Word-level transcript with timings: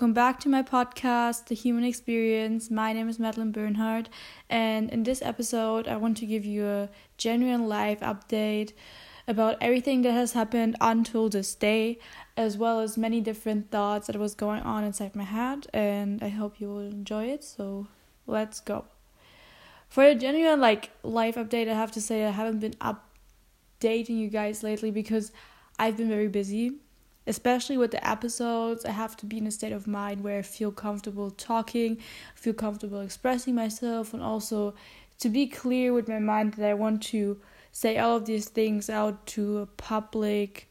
welcome 0.00 0.14
back 0.14 0.40
to 0.40 0.48
my 0.48 0.62
podcast, 0.62 1.44
The 1.48 1.54
Human 1.54 1.84
Experience. 1.84 2.70
My 2.70 2.94
name 2.94 3.10
is 3.10 3.18
Madeline 3.18 3.52
Bernhardt, 3.52 4.08
and 4.48 4.88
in 4.88 5.02
this 5.02 5.20
episode, 5.20 5.86
I 5.86 5.98
want 5.98 6.16
to 6.16 6.24
give 6.24 6.42
you 6.42 6.66
a 6.66 6.88
genuine 7.18 7.68
life 7.68 8.00
update 8.00 8.72
about 9.28 9.58
everything 9.60 10.00
that 10.00 10.12
has 10.12 10.32
happened 10.32 10.74
until 10.80 11.28
this 11.28 11.54
day, 11.54 11.98
as 12.34 12.56
well 12.56 12.80
as 12.80 12.96
many 12.96 13.20
different 13.20 13.70
thoughts 13.70 14.06
that 14.06 14.16
was 14.16 14.34
going 14.34 14.62
on 14.62 14.84
inside 14.84 15.14
my 15.14 15.24
head, 15.24 15.66
and 15.74 16.22
I 16.22 16.30
hope 16.30 16.62
you 16.62 16.68
will 16.68 16.80
enjoy 16.80 17.26
it. 17.26 17.44
So, 17.44 17.86
let's 18.26 18.58
go. 18.58 18.86
For 19.90 20.04
a 20.04 20.14
genuine 20.14 20.62
like 20.62 20.92
life 21.02 21.34
update, 21.34 21.68
I 21.68 21.74
have 21.74 21.92
to 21.92 22.00
say 22.00 22.24
I 22.24 22.30
haven't 22.30 22.60
been 22.60 22.76
updating 22.80 24.18
you 24.18 24.30
guys 24.30 24.62
lately 24.62 24.90
because 24.90 25.30
I've 25.78 25.98
been 25.98 26.08
very 26.08 26.28
busy 26.28 26.78
especially 27.30 27.78
with 27.78 27.92
the 27.92 28.08
episodes 28.08 28.84
i 28.84 28.90
have 28.90 29.16
to 29.16 29.24
be 29.24 29.38
in 29.38 29.46
a 29.46 29.50
state 29.50 29.72
of 29.72 29.86
mind 29.86 30.22
where 30.22 30.38
i 30.38 30.42
feel 30.42 30.72
comfortable 30.72 31.30
talking 31.30 31.96
feel 32.34 32.52
comfortable 32.52 33.00
expressing 33.00 33.54
myself 33.54 34.12
and 34.12 34.22
also 34.22 34.74
to 35.18 35.28
be 35.28 35.46
clear 35.46 35.92
with 35.92 36.08
my 36.08 36.18
mind 36.18 36.54
that 36.54 36.68
i 36.68 36.74
want 36.74 37.02
to 37.02 37.38
say 37.72 37.98
all 37.98 38.16
of 38.16 38.26
these 38.26 38.48
things 38.48 38.90
out 38.90 39.26
to 39.26 39.58
a 39.58 39.66
public 39.66 40.68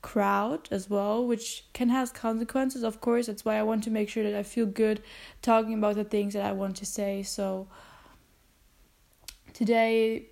crowd 0.00 0.68
as 0.70 0.90
well 0.90 1.24
which 1.24 1.64
can 1.72 1.88
have 1.88 2.12
consequences 2.12 2.82
of 2.82 3.00
course. 3.00 3.26
That's 3.26 3.44
why 3.44 3.56
i 3.56 3.62
want 3.62 3.84
to 3.84 3.90
make 3.90 4.08
sure 4.08 4.24
that 4.24 4.34
i 4.34 4.42
feel 4.42 4.66
good 4.66 5.00
talking 5.40 5.74
about 5.74 5.94
the 5.94 6.04
things 6.04 6.34
that 6.34 6.44
i 6.44 6.52
want 6.52 6.76
to 6.76 6.86
say. 6.86 7.22
So 7.22 7.68
today 9.52 10.31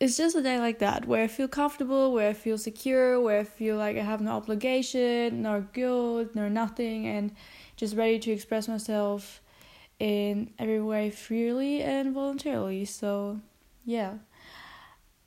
it's 0.00 0.16
just 0.16 0.34
a 0.34 0.42
day 0.42 0.58
like 0.58 0.78
that 0.78 1.06
where 1.06 1.22
I 1.22 1.26
feel 1.26 1.46
comfortable, 1.46 2.12
where 2.12 2.30
I 2.30 2.32
feel 2.32 2.56
secure, 2.56 3.20
where 3.20 3.40
I 3.40 3.44
feel 3.44 3.76
like 3.76 3.98
I 3.98 4.02
have 4.02 4.22
no 4.22 4.32
obligation, 4.32 5.42
nor 5.42 5.60
guilt, 5.60 6.30
nor 6.34 6.48
nothing, 6.48 7.06
and 7.06 7.32
just 7.76 7.94
ready 7.94 8.18
to 8.18 8.30
express 8.30 8.66
myself 8.66 9.42
in 9.98 10.52
every 10.58 10.80
way 10.80 11.10
freely 11.10 11.82
and 11.82 12.14
voluntarily. 12.14 12.86
So, 12.86 13.40
yeah. 13.84 14.14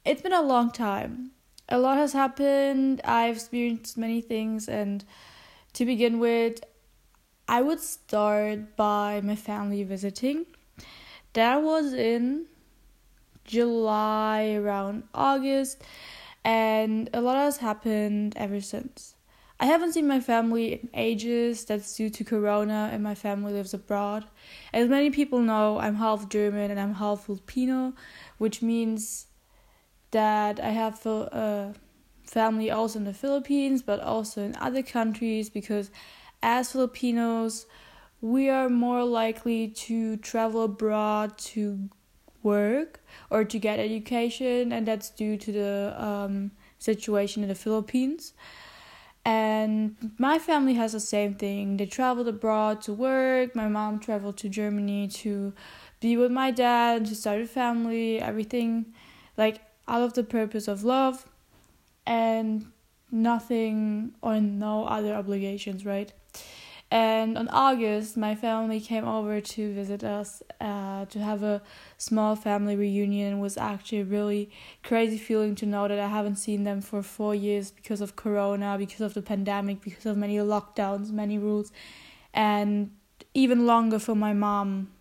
It's 0.04 0.24
been 0.24 0.34
a 0.34 0.42
long 0.42 0.72
time. 0.72 1.32
A 1.70 1.78
lot 1.78 1.98
has 1.98 2.14
happened. 2.14 3.00
I've 3.06 3.36
experienced 3.36 3.96
many 3.96 4.22
things, 4.22 4.68
and 4.68 5.06
to 5.74 5.86
begin 5.86 6.18
with, 6.18 6.62
I 7.48 7.62
would 7.62 7.80
start 7.80 8.76
by 8.76 9.22
my 9.24 9.36
family 9.36 9.84
visiting. 9.84 10.48
That 11.34 11.62
was 11.62 11.94
in 11.94 12.48
July, 13.46 14.54
around 14.54 15.04
August, 15.14 15.82
and 16.44 17.10
a 17.14 17.22
lot 17.22 17.38
has 17.38 17.58
happened 17.58 18.34
ever 18.38 18.62
since. 18.62 19.16
I 19.60 19.66
haven't 19.66 19.94
seen 19.94 20.08
my 20.08 20.20
family 20.20 20.74
in 20.74 20.90
ages, 20.94 21.64
that's 21.66 21.96
due 21.96 22.10
to 22.10 22.24
Corona, 22.24 22.90
and 22.92 23.02
my 23.04 23.16
family 23.16 23.54
lives 23.54 23.74
abroad. 23.74 24.26
As 24.74 24.90
many 24.90 25.10
people 25.10 25.40
know, 25.40 25.80
I'm 25.80 25.96
half 25.96 26.28
German 26.28 26.72
and 26.72 26.80
I'm 26.80 26.96
half 26.96 27.26
Filipino, 27.26 27.94
which 28.40 28.62
means 28.62 29.28
that 30.12 30.60
I 30.60 30.70
have 30.70 31.06
a 31.06 31.10
uh, 31.10 31.74
family 32.24 32.72
also 32.72 33.00
in 33.00 33.06
the 33.06 33.14
Philippines, 33.14 33.82
but 33.82 34.00
also 34.00 34.42
in 34.42 34.56
other 34.58 34.84
countries 34.84 35.50
because 35.50 35.92
as 36.42 36.72
Filipinos, 36.72 37.66
we 38.22 38.50
are 38.50 38.70
more 38.70 39.04
likely 39.04 39.68
to 39.68 40.18
travel 40.18 40.64
abroad 40.64 41.38
to 41.38 41.90
work 42.44 43.02
or 43.30 43.44
to 43.44 43.60
get 43.60 43.80
education, 43.80 44.72
and 44.72 44.88
that's 44.88 45.10
due 45.10 45.38
to 45.38 45.52
the 45.52 45.96
um, 45.98 46.52
situation 46.80 47.44
in 47.44 47.50
the 47.50 47.56
Philippines. 47.56 48.34
And 49.26 49.96
my 50.18 50.38
family 50.38 50.74
has 50.74 50.92
the 50.92 51.00
same 51.00 51.36
thing. 51.36 51.78
They 51.78 51.86
traveled 51.86 52.28
abroad 52.28 52.82
to 52.84 52.94
work. 52.94 53.56
My 53.56 53.70
mom 53.70 54.00
traveled 54.00 54.38
to 54.38 54.50
Germany 54.50 55.08
to 55.24 55.54
be 56.02 56.18
with 56.18 56.32
my 56.32 56.52
dad, 56.52 57.06
to 57.06 57.16
start 57.16 57.40
a 57.40 57.46
family, 57.48 58.20
everything 58.20 58.94
like 59.38 59.62
out 59.88 60.02
of 60.02 60.14
the 60.14 60.24
purpose 60.24 60.68
of 60.68 60.84
love 60.84 61.28
and 62.06 62.66
nothing 63.12 64.14
or 64.22 64.42
no 64.42 64.86
other 64.86 65.14
obligations, 65.14 65.86
right? 65.86 66.12
And 66.94 67.40
on 67.40 67.48
August, 67.48 68.18
my 68.18 68.36
family 68.36 68.80
came 68.80 69.04
over 69.04 69.42
to 69.42 69.74
visit 69.74 70.04
us 70.04 70.44
uh, 70.62 71.06
to 71.06 71.18
have 71.18 71.42
a 71.42 71.64
small 71.98 72.36
family 72.36 72.76
reunion. 72.76 73.40
It 73.40 73.42
was 73.42 73.58
actually 73.58 74.02
a 74.02 74.06
really 74.06 74.52
crazy 74.84 75.18
feeling 75.18 75.56
to 75.56 75.66
know 75.66 75.88
that 75.88 75.98
I 75.98 76.08
haven't 76.08 76.36
seen 76.36 76.66
them 76.66 76.82
for 76.82 77.02
four 77.02 77.34
years 77.34 77.72
because 77.72 78.00
of 78.00 78.16
Corona, 78.16 78.76
because 78.78 79.02
of 79.02 79.16
the 79.16 79.24
pandemic, 79.24 79.82
because 79.82 80.06
of 80.06 80.18
many 80.18 80.38
lockdowns, 80.38 81.10
many 81.10 81.40
rules, 81.40 81.72
and 82.32 82.92
even 83.34 83.66
longer 83.66 83.98
for 83.98 84.14
my 84.14 84.34
mom 84.34 84.92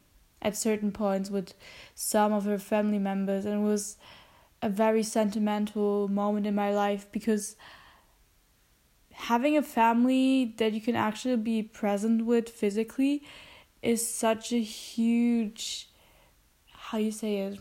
at 0.40 0.56
certain 0.56 0.92
points 0.92 1.28
with 1.28 1.52
some 1.94 2.32
of 2.32 2.46
her 2.46 2.58
family 2.58 2.98
members. 2.98 3.44
And 3.44 3.60
it 3.60 3.66
was 3.70 3.98
a 4.62 4.70
very 4.70 5.02
sentimental 5.02 6.08
moment 6.08 6.46
in 6.46 6.54
my 6.54 6.72
life 6.74 7.06
because 7.12 7.54
having 9.22 9.56
a 9.56 9.62
family 9.62 10.52
that 10.56 10.72
you 10.72 10.80
can 10.80 10.96
actually 10.96 11.36
be 11.36 11.62
present 11.62 12.26
with 12.26 12.48
physically 12.48 13.22
is 13.80 14.06
such 14.06 14.52
a 14.52 14.60
huge 14.60 15.88
how 16.72 16.98
you 16.98 17.12
say 17.12 17.36
it? 17.36 17.58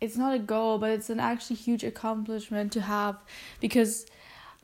It's 0.00 0.16
not 0.16 0.34
a 0.34 0.38
goal 0.38 0.78
but 0.78 0.90
it's 0.90 1.10
an 1.10 1.18
actually 1.18 1.56
huge 1.56 1.82
accomplishment 1.82 2.70
to 2.72 2.80
have 2.80 3.16
because 3.58 4.06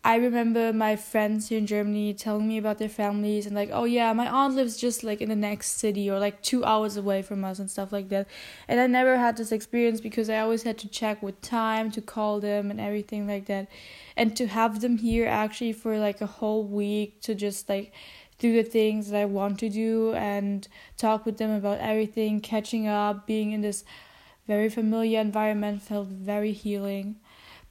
I 0.06 0.14
remember 0.18 0.72
my 0.72 0.94
friends 0.94 1.48
here 1.48 1.58
in 1.58 1.66
Germany 1.66 2.14
telling 2.14 2.46
me 2.46 2.58
about 2.58 2.78
their 2.78 2.88
families 2.88 3.44
and 3.44 3.56
like, 3.56 3.70
oh 3.72 3.82
yeah, 3.82 4.12
my 4.12 4.28
aunt 4.28 4.54
lives 4.54 4.76
just 4.76 5.02
like 5.02 5.20
in 5.20 5.28
the 5.28 5.34
next 5.34 5.78
city 5.78 6.08
or 6.08 6.20
like 6.20 6.40
two 6.42 6.64
hours 6.64 6.96
away 6.96 7.22
from 7.22 7.44
us 7.44 7.58
and 7.58 7.68
stuff 7.68 7.90
like 7.90 8.08
that. 8.10 8.28
And 8.68 8.78
I 8.78 8.86
never 8.86 9.16
had 9.16 9.36
this 9.36 9.50
experience 9.50 10.00
because 10.00 10.30
I 10.30 10.38
always 10.38 10.62
had 10.62 10.78
to 10.78 10.88
check 10.88 11.24
with 11.24 11.40
time 11.42 11.90
to 11.90 12.00
call 12.00 12.38
them 12.38 12.70
and 12.70 12.80
everything 12.80 13.26
like 13.26 13.46
that. 13.46 13.66
And 14.16 14.36
to 14.36 14.46
have 14.46 14.80
them 14.80 14.98
here 14.98 15.26
actually 15.26 15.72
for 15.72 15.98
like 15.98 16.20
a 16.20 16.26
whole 16.26 16.62
week 16.62 17.20
to 17.22 17.34
just 17.34 17.68
like 17.68 17.92
do 18.38 18.52
the 18.52 18.62
things 18.62 19.10
that 19.10 19.20
I 19.20 19.24
want 19.24 19.58
to 19.58 19.68
do 19.68 20.12
and 20.12 20.68
talk 20.96 21.26
with 21.26 21.38
them 21.38 21.50
about 21.50 21.80
everything, 21.80 22.40
catching 22.40 22.86
up, 22.86 23.26
being 23.26 23.50
in 23.50 23.60
this 23.60 23.82
very 24.46 24.68
familiar 24.68 25.20
environment 25.20 25.82
felt 25.82 26.06
very 26.06 26.52
healing 26.52 27.16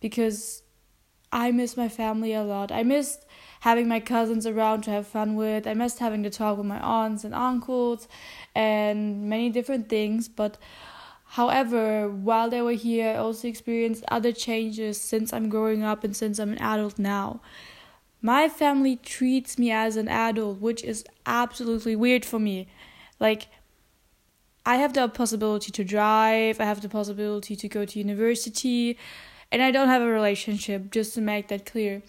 because 0.02 0.64
I 1.36 1.52
miss 1.52 1.76
my 1.76 1.90
family 1.90 2.34
a 2.34 2.44
lot. 2.44 2.72
I 2.72 2.84
missed 2.84 3.26
having 3.60 3.90
my 3.90 4.00
cousins 4.00 4.48
around 4.48 4.84
to 4.84 4.92
have 4.92 5.06
fun 5.06 5.36
with. 5.36 5.68
I 5.68 5.74
missed 5.74 6.00
having 6.00 6.24
to 6.24 6.30
talk 6.30 6.58
with 6.58 6.66
my 6.66 6.80
aunts 6.80 7.26
and 7.26 7.36
uncles 7.36 8.08
and 8.56 9.30
many 9.30 9.50
different 9.50 9.90
things. 9.90 10.30
But 10.30 10.58
however, 11.26 12.08
while 12.10 12.50
they 12.50 12.62
were 12.62 12.72
here, 12.72 13.10
I 13.10 13.16
also 13.18 13.50
experienced 13.50 14.06
other 14.08 14.32
changes 14.32 15.00
since 15.00 15.34
I'm 15.34 15.50
growing 15.50 15.84
up 15.84 16.06
and 16.06 16.16
since 16.16 16.40
I'm 16.40 16.54
an 16.54 16.60
adult 16.60 16.98
now. 16.98 17.42
My 18.22 18.48
family 18.48 18.96
treats 18.96 19.60
me 19.60 19.72
as 19.72 19.98
an 19.98 20.08
adult, 20.08 20.62
which 20.62 20.86
is 20.86 21.04
absolutely 21.26 21.98
weird 21.98 22.24
for 22.24 22.40
me. 22.40 22.70
Like, 23.20 23.48
I 24.66 24.78
have 24.78 24.94
the 24.94 25.10
possibility 25.10 25.70
to 25.74 25.84
drive, 25.84 26.62
I 26.62 26.64
have 26.64 26.80
the 26.80 26.88
possibility 26.88 27.58
to 27.58 27.68
go 27.68 27.84
to 27.84 28.00
university 28.00 28.98
and 29.52 29.62
I 29.62 29.72
don't 29.72 29.88
have 29.88 30.02
a 30.02 30.08
relationship, 30.08 30.92
just 30.92 31.14
to 31.16 31.22
make 31.22 31.48
that 31.50 31.66
clear. 31.66 32.02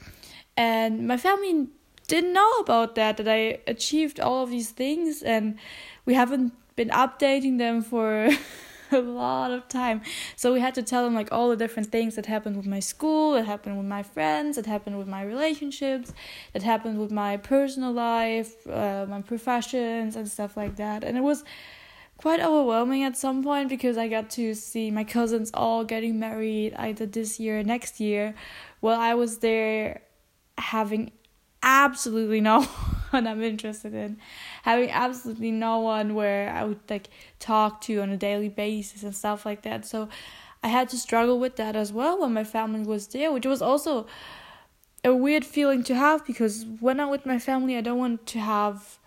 And 0.56 1.06
my 1.06 1.16
family 1.16 1.68
didn't 2.08 2.32
know 2.32 2.50
about 2.60 2.94
that, 2.94 3.16
that 3.16 3.28
I 3.28 3.60
achieved 3.66 4.20
all 4.20 4.42
of 4.42 4.50
these 4.50 4.70
things, 4.70 5.22
and 5.22 5.58
we 6.04 6.14
haven't 6.14 6.52
been 6.76 6.90
updating 6.90 7.58
them 7.58 7.82
for 7.82 8.30
a 8.92 8.98
lot 8.98 9.50
of 9.50 9.68
time. 9.68 10.02
So 10.36 10.52
we 10.52 10.60
had 10.60 10.74
to 10.76 10.82
tell 10.82 11.04
them 11.04 11.14
like 11.14 11.32
all 11.32 11.48
the 11.48 11.56
different 11.56 11.90
things 11.90 12.14
that 12.16 12.26
happened 12.26 12.56
with 12.56 12.66
my 12.66 12.80
school, 12.80 13.32
that 13.32 13.46
happened 13.46 13.76
with 13.76 13.86
my 13.86 14.02
friends, 14.02 14.56
that 14.56 14.66
happened 14.66 14.98
with 14.98 15.08
my 15.08 15.22
relationships, 15.22 16.12
that 16.52 16.62
happened 16.62 16.98
with 16.98 17.10
my 17.10 17.36
personal 17.36 17.92
life, 17.92 18.66
uh, 18.68 19.06
my 19.08 19.22
professions, 19.22 20.16
and 20.16 20.28
stuff 20.28 20.56
like 20.56 20.76
that. 20.76 21.02
And 21.02 21.16
it 21.16 21.22
was 21.22 21.44
quite 22.16 22.40
overwhelming 22.40 23.02
at 23.02 23.16
some 23.16 23.42
point 23.42 23.68
because 23.68 23.96
I 23.98 24.08
got 24.08 24.30
to 24.30 24.54
see 24.54 24.90
my 24.90 25.04
cousins 25.04 25.50
all 25.52 25.84
getting 25.84 26.18
married 26.18 26.74
either 26.74 27.06
this 27.06 27.38
year 27.38 27.60
or 27.60 27.62
next 27.62 28.00
year. 28.00 28.34
While 28.80 28.98
I 28.98 29.14
was 29.14 29.38
there 29.38 30.02
having 30.58 31.12
absolutely 31.62 32.40
no 32.40 32.62
one 33.10 33.26
I'm 33.26 33.42
interested 33.42 33.94
in, 33.94 34.18
having 34.62 34.90
absolutely 34.90 35.50
no 35.50 35.80
one 35.80 36.14
where 36.14 36.50
I 36.50 36.64
would 36.64 36.80
like 36.88 37.08
talk 37.38 37.80
to 37.82 38.00
on 38.00 38.10
a 38.10 38.16
daily 38.16 38.48
basis 38.48 39.02
and 39.02 39.14
stuff 39.14 39.44
like 39.44 39.62
that. 39.62 39.84
So 39.84 40.08
I 40.62 40.68
had 40.68 40.88
to 40.90 40.98
struggle 40.98 41.38
with 41.38 41.56
that 41.56 41.76
as 41.76 41.92
well 41.92 42.20
when 42.20 42.32
my 42.32 42.44
family 42.44 42.82
was 42.82 43.06
there, 43.08 43.30
which 43.30 43.46
was 43.46 43.60
also 43.60 44.06
a 45.04 45.14
weird 45.14 45.44
feeling 45.44 45.84
to 45.84 45.94
have 45.94 46.26
because 46.26 46.66
when 46.80 46.98
I'm 46.98 47.10
with 47.10 47.26
my 47.26 47.38
family, 47.38 47.76
I 47.76 47.80
don't 47.82 47.98
want 47.98 48.26
to 48.26 48.40
have 48.40 48.98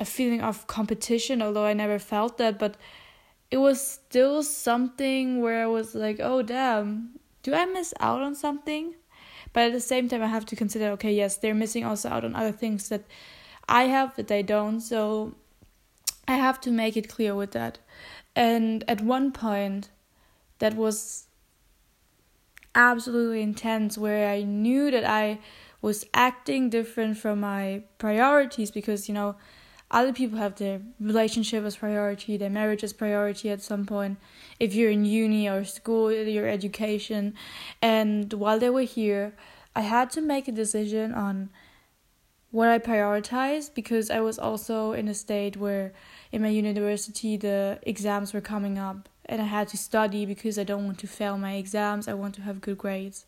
a 0.00 0.04
feeling 0.04 0.40
of 0.40 0.66
competition, 0.66 1.42
although 1.42 1.66
I 1.66 1.74
never 1.74 1.98
felt 1.98 2.38
that, 2.38 2.58
but 2.58 2.76
it 3.50 3.58
was 3.58 3.80
still 3.80 4.42
something 4.42 5.42
where 5.42 5.62
I 5.62 5.66
was 5.66 5.94
like, 5.94 6.18
oh 6.20 6.40
damn, 6.42 7.20
do 7.42 7.54
I 7.54 7.66
miss 7.66 7.92
out 8.00 8.22
on 8.22 8.34
something? 8.34 8.94
But 9.52 9.64
at 9.64 9.72
the 9.72 9.80
same 9.80 10.08
time, 10.08 10.22
I 10.22 10.26
have 10.28 10.46
to 10.46 10.56
consider 10.56 10.86
okay, 10.92 11.12
yes, 11.12 11.36
they're 11.36 11.54
missing 11.54 11.84
also 11.84 12.08
out 12.08 12.24
on 12.24 12.34
other 12.34 12.52
things 12.52 12.88
that 12.88 13.04
I 13.68 13.84
have 13.84 14.16
that 14.16 14.28
they 14.28 14.42
don't. 14.42 14.80
So 14.80 15.34
I 16.26 16.36
have 16.36 16.60
to 16.62 16.70
make 16.70 16.96
it 16.96 17.08
clear 17.08 17.34
with 17.34 17.52
that. 17.52 17.78
And 18.34 18.84
at 18.88 19.00
one 19.00 19.32
point, 19.32 19.90
that 20.60 20.76
was 20.76 21.26
absolutely 22.74 23.42
intense 23.42 23.98
where 23.98 24.30
I 24.30 24.42
knew 24.42 24.90
that 24.92 25.04
I 25.04 25.40
was 25.82 26.06
acting 26.14 26.70
different 26.70 27.18
from 27.18 27.40
my 27.40 27.82
priorities 27.98 28.70
because, 28.70 29.08
you 29.08 29.14
know, 29.14 29.34
other 29.90 30.12
people 30.12 30.38
have 30.38 30.56
their 30.56 30.80
relationship 31.00 31.64
as 31.64 31.76
priority, 31.76 32.36
their 32.36 32.50
marriage 32.50 32.84
as 32.84 32.92
priority 32.92 33.50
at 33.50 33.60
some 33.62 33.84
point. 33.84 34.18
If 34.60 34.74
you're 34.74 34.90
in 34.90 35.04
uni 35.04 35.48
or 35.48 35.64
school, 35.64 36.12
your 36.12 36.46
education. 36.46 37.34
And 37.82 38.32
while 38.32 38.58
they 38.58 38.70
were 38.70 38.82
here, 38.82 39.34
I 39.74 39.80
had 39.80 40.10
to 40.12 40.20
make 40.20 40.46
a 40.46 40.52
decision 40.52 41.12
on 41.12 41.50
what 42.50 42.68
I 42.68 42.78
prioritized 42.78 43.74
because 43.74 44.10
I 44.10 44.20
was 44.20 44.38
also 44.38 44.92
in 44.92 45.08
a 45.08 45.14
state 45.14 45.56
where 45.56 45.92
in 46.32 46.42
my 46.42 46.48
university 46.48 47.36
the 47.36 47.78
exams 47.82 48.32
were 48.32 48.40
coming 48.40 48.78
up 48.78 49.08
and 49.26 49.40
I 49.40 49.44
had 49.44 49.68
to 49.68 49.76
study 49.76 50.26
because 50.26 50.58
I 50.58 50.64
don't 50.64 50.84
want 50.84 50.98
to 50.98 51.06
fail 51.06 51.38
my 51.38 51.54
exams. 51.54 52.08
I 52.08 52.14
want 52.14 52.34
to 52.36 52.42
have 52.42 52.60
good 52.60 52.78
grades. 52.78 53.26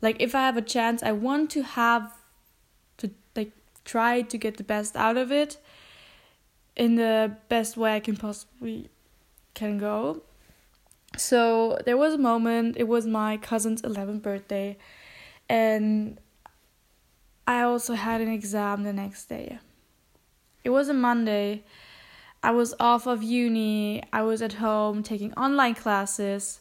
Like 0.00 0.16
if 0.20 0.34
I 0.34 0.42
have 0.42 0.56
a 0.56 0.62
chance, 0.62 1.02
I 1.02 1.12
want 1.12 1.50
to 1.50 1.62
have 1.62 2.12
try 3.88 4.20
to 4.20 4.36
get 4.36 4.58
the 4.58 4.64
best 4.64 4.94
out 4.96 5.16
of 5.16 5.32
it 5.32 5.58
in 6.76 6.96
the 6.96 7.32
best 7.48 7.76
way 7.76 7.96
I 7.96 8.00
can 8.00 8.16
possibly 8.16 8.90
can 9.54 9.78
go. 9.78 10.22
So 11.16 11.78
there 11.86 11.96
was 11.96 12.12
a 12.12 12.18
moment, 12.18 12.76
it 12.76 12.86
was 12.86 13.06
my 13.06 13.38
cousin's 13.38 13.80
11th 13.82 14.22
birthday 14.22 14.76
and 15.48 16.20
I 17.46 17.62
also 17.62 17.94
had 17.94 18.20
an 18.20 18.28
exam 18.28 18.82
the 18.82 18.92
next 18.92 19.24
day. 19.30 19.58
It 20.64 20.70
was 20.70 20.90
a 20.90 20.94
Monday. 20.94 21.64
I 22.42 22.50
was 22.50 22.74
off 22.78 23.06
of 23.06 23.22
uni. 23.22 24.02
I 24.12 24.20
was 24.20 24.42
at 24.42 24.54
home 24.54 25.02
taking 25.02 25.32
online 25.32 25.74
classes. 25.74 26.60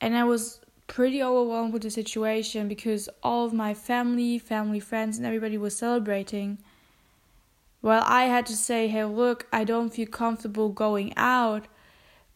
And 0.00 0.16
I 0.16 0.24
was 0.24 0.58
pretty 0.92 1.22
overwhelmed 1.22 1.72
with 1.72 1.80
the 1.80 1.90
situation 1.90 2.68
because 2.68 3.08
all 3.22 3.46
of 3.46 3.52
my 3.54 3.72
family, 3.72 4.38
family 4.38 4.78
friends, 4.78 5.16
and 5.16 5.26
everybody 5.26 5.56
was 5.56 5.74
celebrating. 5.74 6.58
Well, 7.80 8.04
I 8.06 8.24
had 8.24 8.44
to 8.46 8.54
say, 8.54 8.88
hey, 8.88 9.06
look, 9.06 9.46
I 9.50 9.64
don't 9.64 9.88
feel 9.88 10.06
comfortable 10.06 10.68
going 10.68 11.14
out 11.16 11.64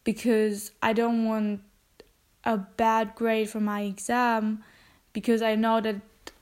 because 0.05 0.71
I 0.83 0.95
don't 0.95 1.27
want 1.27 1.61
a 2.45 2.57
bad 2.57 3.15
grade 3.15 3.51
for 3.51 3.61
my 3.61 3.83
exam 3.83 4.65
because 5.13 5.43
I 5.43 5.55
know 5.55 5.83
that 5.83 5.97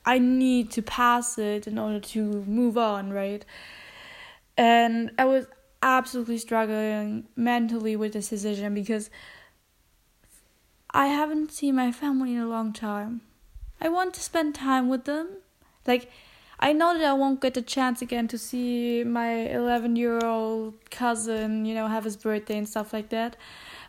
I 0.05 0.17
need 0.17 0.71
to 0.71 0.81
pass 0.81 1.37
it 1.37 1.67
in 1.67 1.77
order 1.77 1.99
to 1.99 2.45
move 2.45 2.77
on, 2.77 3.11
right? 3.11 3.43
And 4.55 5.11
I 5.17 5.25
was 5.25 5.47
absolutely 5.83 6.37
struggling 6.37 7.25
mentally 7.35 7.97
with 7.97 8.13
this 8.13 8.29
decision 8.29 8.73
because 8.73 9.09
I 10.95 11.07
haven't 11.07 11.51
seen 11.51 11.75
my 11.75 11.91
family 11.91 12.35
in 12.35 12.39
a 12.39 12.47
long 12.47 12.71
time. 12.71 13.19
I 13.81 13.89
want 13.89 14.13
to 14.13 14.21
spend 14.21 14.55
time 14.55 14.87
with 14.87 15.03
them. 15.03 15.27
Like, 15.85 16.09
I 16.57 16.71
know 16.71 16.97
that 16.97 17.03
I 17.05 17.11
won't 17.11 17.41
get 17.41 17.53
the 17.53 17.61
chance 17.61 18.01
again 18.01 18.29
to 18.29 18.37
see 18.37 19.03
my 19.03 19.49
11 19.49 19.97
year 19.97 20.23
old 20.23 20.89
cousin, 20.89 21.65
you 21.65 21.75
know, 21.75 21.89
have 21.89 22.05
his 22.05 22.15
birthday 22.15 22.57
and 22.57 22.69
stuff 22.69 22.93
like 22.93 23.09
that. 23.09 23.35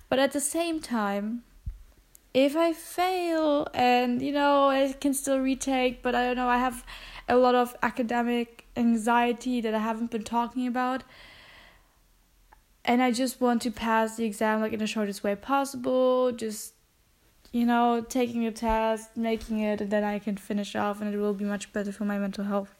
But 0.08 0.18
at 0.18 0.32
the 0.32 0.40
same 0.40 0.80
time, 0.80 1.44
if 2.34 2.56
I 2.56 2.72
fail 2.72 3.68
and 3.72 4.20
you 4.20 4.32
know 4.32 4.68
I 4.68 4.92
can 5.00 5.14
still 5.14 5.38
retake, 5.38 6.02
but 6.02 6.16
I 6.16 6.26
don't 6.26 6.36
know, 6.36 6.48
I 6.48 6.58
have 6.58 6.84
a 7.28 7.36
lot 7.36 7.54
of 7.54 7.76
academic 7.84 8.66
anxiety 8.76 9.60
that 9.60 9.74
I 9.76 9.78
haven't 9.78 10.10
been 10.10 10.24
talking 10.24 10.66
about. 10.66 11.04
And 12.84 13.00
I 13.00 13.12
just 13.12 13.40
want 13.40 13.62
to 13.62 13.70
pass 13.70 14.16
the 14.16 14.24
exam 14.24 14.60
like 14.60 14.72
in 14.72 14.80
the 14.80 14.88
shortest 14.88 15.22
way 15.22 15.36
possible, 15.36 16.32
just 16.32 16.75
you 17.52 17.66
know, 17.66 18.04
taking 18.08 18.46
a 18.46 18.52
test, 18.52 19.16
making 19.16 19.60
it, 19.60 19.80
and 19.80 19.90
then 19.90 20.04
I 20.04 20.18
can 20.18 20.36
finish 20.36 20.76
off, 20.76 21.00
and 21.00 21.12
it 21.12 21.18
will 21.18 21.34
be 21.34 21.44
much 21.44 21.72
better 21.72 21.92
for 21.92 22.04
my 22.04 22.18
mental 22.18 22.44
health. 22.44 22.74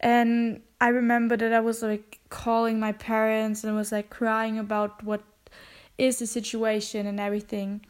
And 0.00 0.62
I 0.80 0.88
remember 0.88 1.36
that 1.36 1.52
I 1.52 1.60
was 1.60 1.82
like 1.82 2.20
calling 2.30 2.80
my 2.80 2.92
parents 2.92 3.64
and 3.64 3.76
was 3.76 3.92
like 3.92 4.08
crying 4.08 4.58
about 4.58 5.04
what 5.04 5.22
is 5.98 6.18
the 6.18 6.26
situation 6.26 7.06
and 7.06 7.20
everything. 7.20 7.84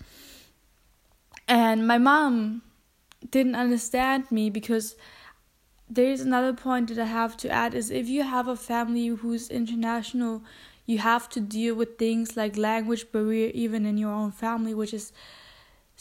And 1.47 1.87
my 1.87 1.99
mom 1.99 2.63
didn't 3.31 3.55
understand 3.55 4.31
me 4.31 4.51
because 4.51 4.97
there's 5.89 6.21
another 6.21 6.53
point 6.53 6.89
that 6.89 6.99
I 6.99 7.07
have 7.07 7.37
to 7.39 7.51
add 7.51 7.75
is 7.75 7.91
if 7.91 8.09
you 8.09 8.23
have 8.23 8.49
a 8.49 8.57
family 8.57 9.07
who's 9.09 9.49
international, 9.49 10.43
you 10.87 10.99
have 10.99 11.29
to 11.31 11.41
deal 11.41 11.75
with 11.75 11.99
things 11.99 12.37
like 12.37 12.57
language 12.57 13.11
barrier 13.13 13.51
even 13.55 13.87
in 13.87 13.99
your 13.99 14.13
own 14.13 14.33
family, 14.33 14.75
which 14.75 14.95
is 14.95 15.13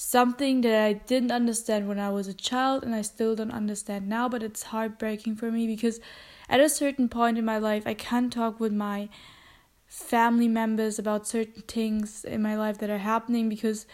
something 0.01 0.61
that 0.61 0.81
I 0.81 0.93
didn't 0.93 1.29
understand 1.29 1.89
when 1.89 1.99
I 1.99 2.09
was 2.09 2.29
a 2.29 2.33
child 2.33 2.83
and 2.83 2.95
I 2.95 3.01
still 3.01 3.35
don't 3.35 3.51
understand 3.51 4.07
now, 4.07 4.29
but 4.29 4.41
it's 4.41 4.63
heartbreaking 4.63 5.35
for 5.35 5.51
me 5.51 5.67
because 5.67 5.99
at 6.47 6.61
a 6.61 6.69
certain 6.69 7.09
point 7.09 7.37
in 7.37 7.43
my 7.43 7.57
life 7.57 7.83
I 7.85 7.95
can't 7.95 8.31
talk 8.31 8.61
with 8.61 8.71
my 8.71 9.09
family 9.87 10.47
members 10.47 10.99
about 10.99 11.27
certain 11.27 11.63
things 11.63 12.23
in 12.23 12.41
my 12.41 12.55
life 12.55 12.77
that 12.77 12.89
are 12.89 12.99
happening 12.99 13.49
because 13.49 13.85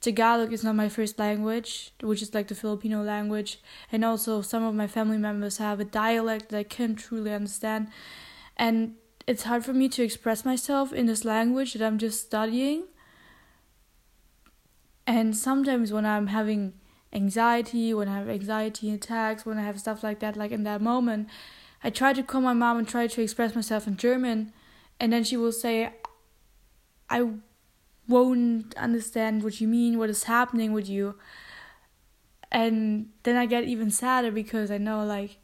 Tagalog 0.00 0.52
is 0.52 0.64
not 0.64 0.74
my 0.74 0.88
first 0.88 1.20
language, 1.20 1.92
which 2.02 2.20
is 2.20 2.34
like 2.34 2.48
the 2.48 2.56
Filipino 2.56 3.04
language, 3.04 3.60
and 3.92 4.04
also 4.04 4.42
some 4.42 4.64
of 4.64 4.74
my 4.74 4.88
family 4.88 5.18
members 5.18 5.58
have 5.58 5.78
a 5.78 5.84
dialect 5.84 6.48
that 6.48 6.58
I 6.58 6.64
can't 6.64 6.98
truly 6.98 7.32
understand, 7.32 7.86
and 8.56 8.96
it's 9.28 9.44
hard 9.44 9.64
for 9.64 9.72
me 9.72 9.88
to 9.90 10.02
express 10.02 10.44
myself 10.44 10.92
in 10.92 11.06
this 11.06 11.24
language 11.24 11.74
that 11.74 11.86
I'm 11.86 11.98
just 11.98 12.20
studying. 12.26 12.88
And 15.06 15.36
sometimes 15.36 15.92
when 15.92 16.06
I'm 16.06 16.28
having 16.28 16.74
anxiety, 17.12 17.92
when 17.94 18.08
I 18.08 18.18
have 18.18 18.28
anxiety 18.28 18.92
attacks, 18.92 19.44
when 19.44 19.58
I 19.58 19.62
have 19.62 19.78
stuff 19.78 20.02
like 20.02 20.20
that, 20.20 20.36
like 20.36 20.50
in 20.50 20.64
that 20.64 20.80
moment, 20.80 21.28
I 21.82 21.90
try 21.90 22.12
to 22.12 22.22
call 22.22 22.40
my 22.40 22.54
mom 22.54 22.78
and 22.78 22.88
try 22.88 23.06
to 23.06 23.22
express 23.22 23.54
myself 23.54 23.86
in 23.86 23.96
German, 23.96 24.52
and 24.98 25.12
then 25.12 25.22
she 25.22 25.36
will 25.36 25.52
say, 25.52 25.92
I 27.10 27.28
won't 28.08 28.74
understand 28.76 29.42
what 29.42 29.60
you 29.60 29.68
mean, 29.68 29.98
what 29.98 30.10
is 30.10 30.24
happening 30.24 30.72
with 30.72 30.88
you. 30.88 31.16
And 32.50 33.10
then 33.24 33.36
I 33.36 33.46
get 33.46 33.64
even 33.64 33.90
sadder 33.90 34.30
because 34.30 34.70
I 34.70 34.78
know 34.78 35.04
like 35.04 35.38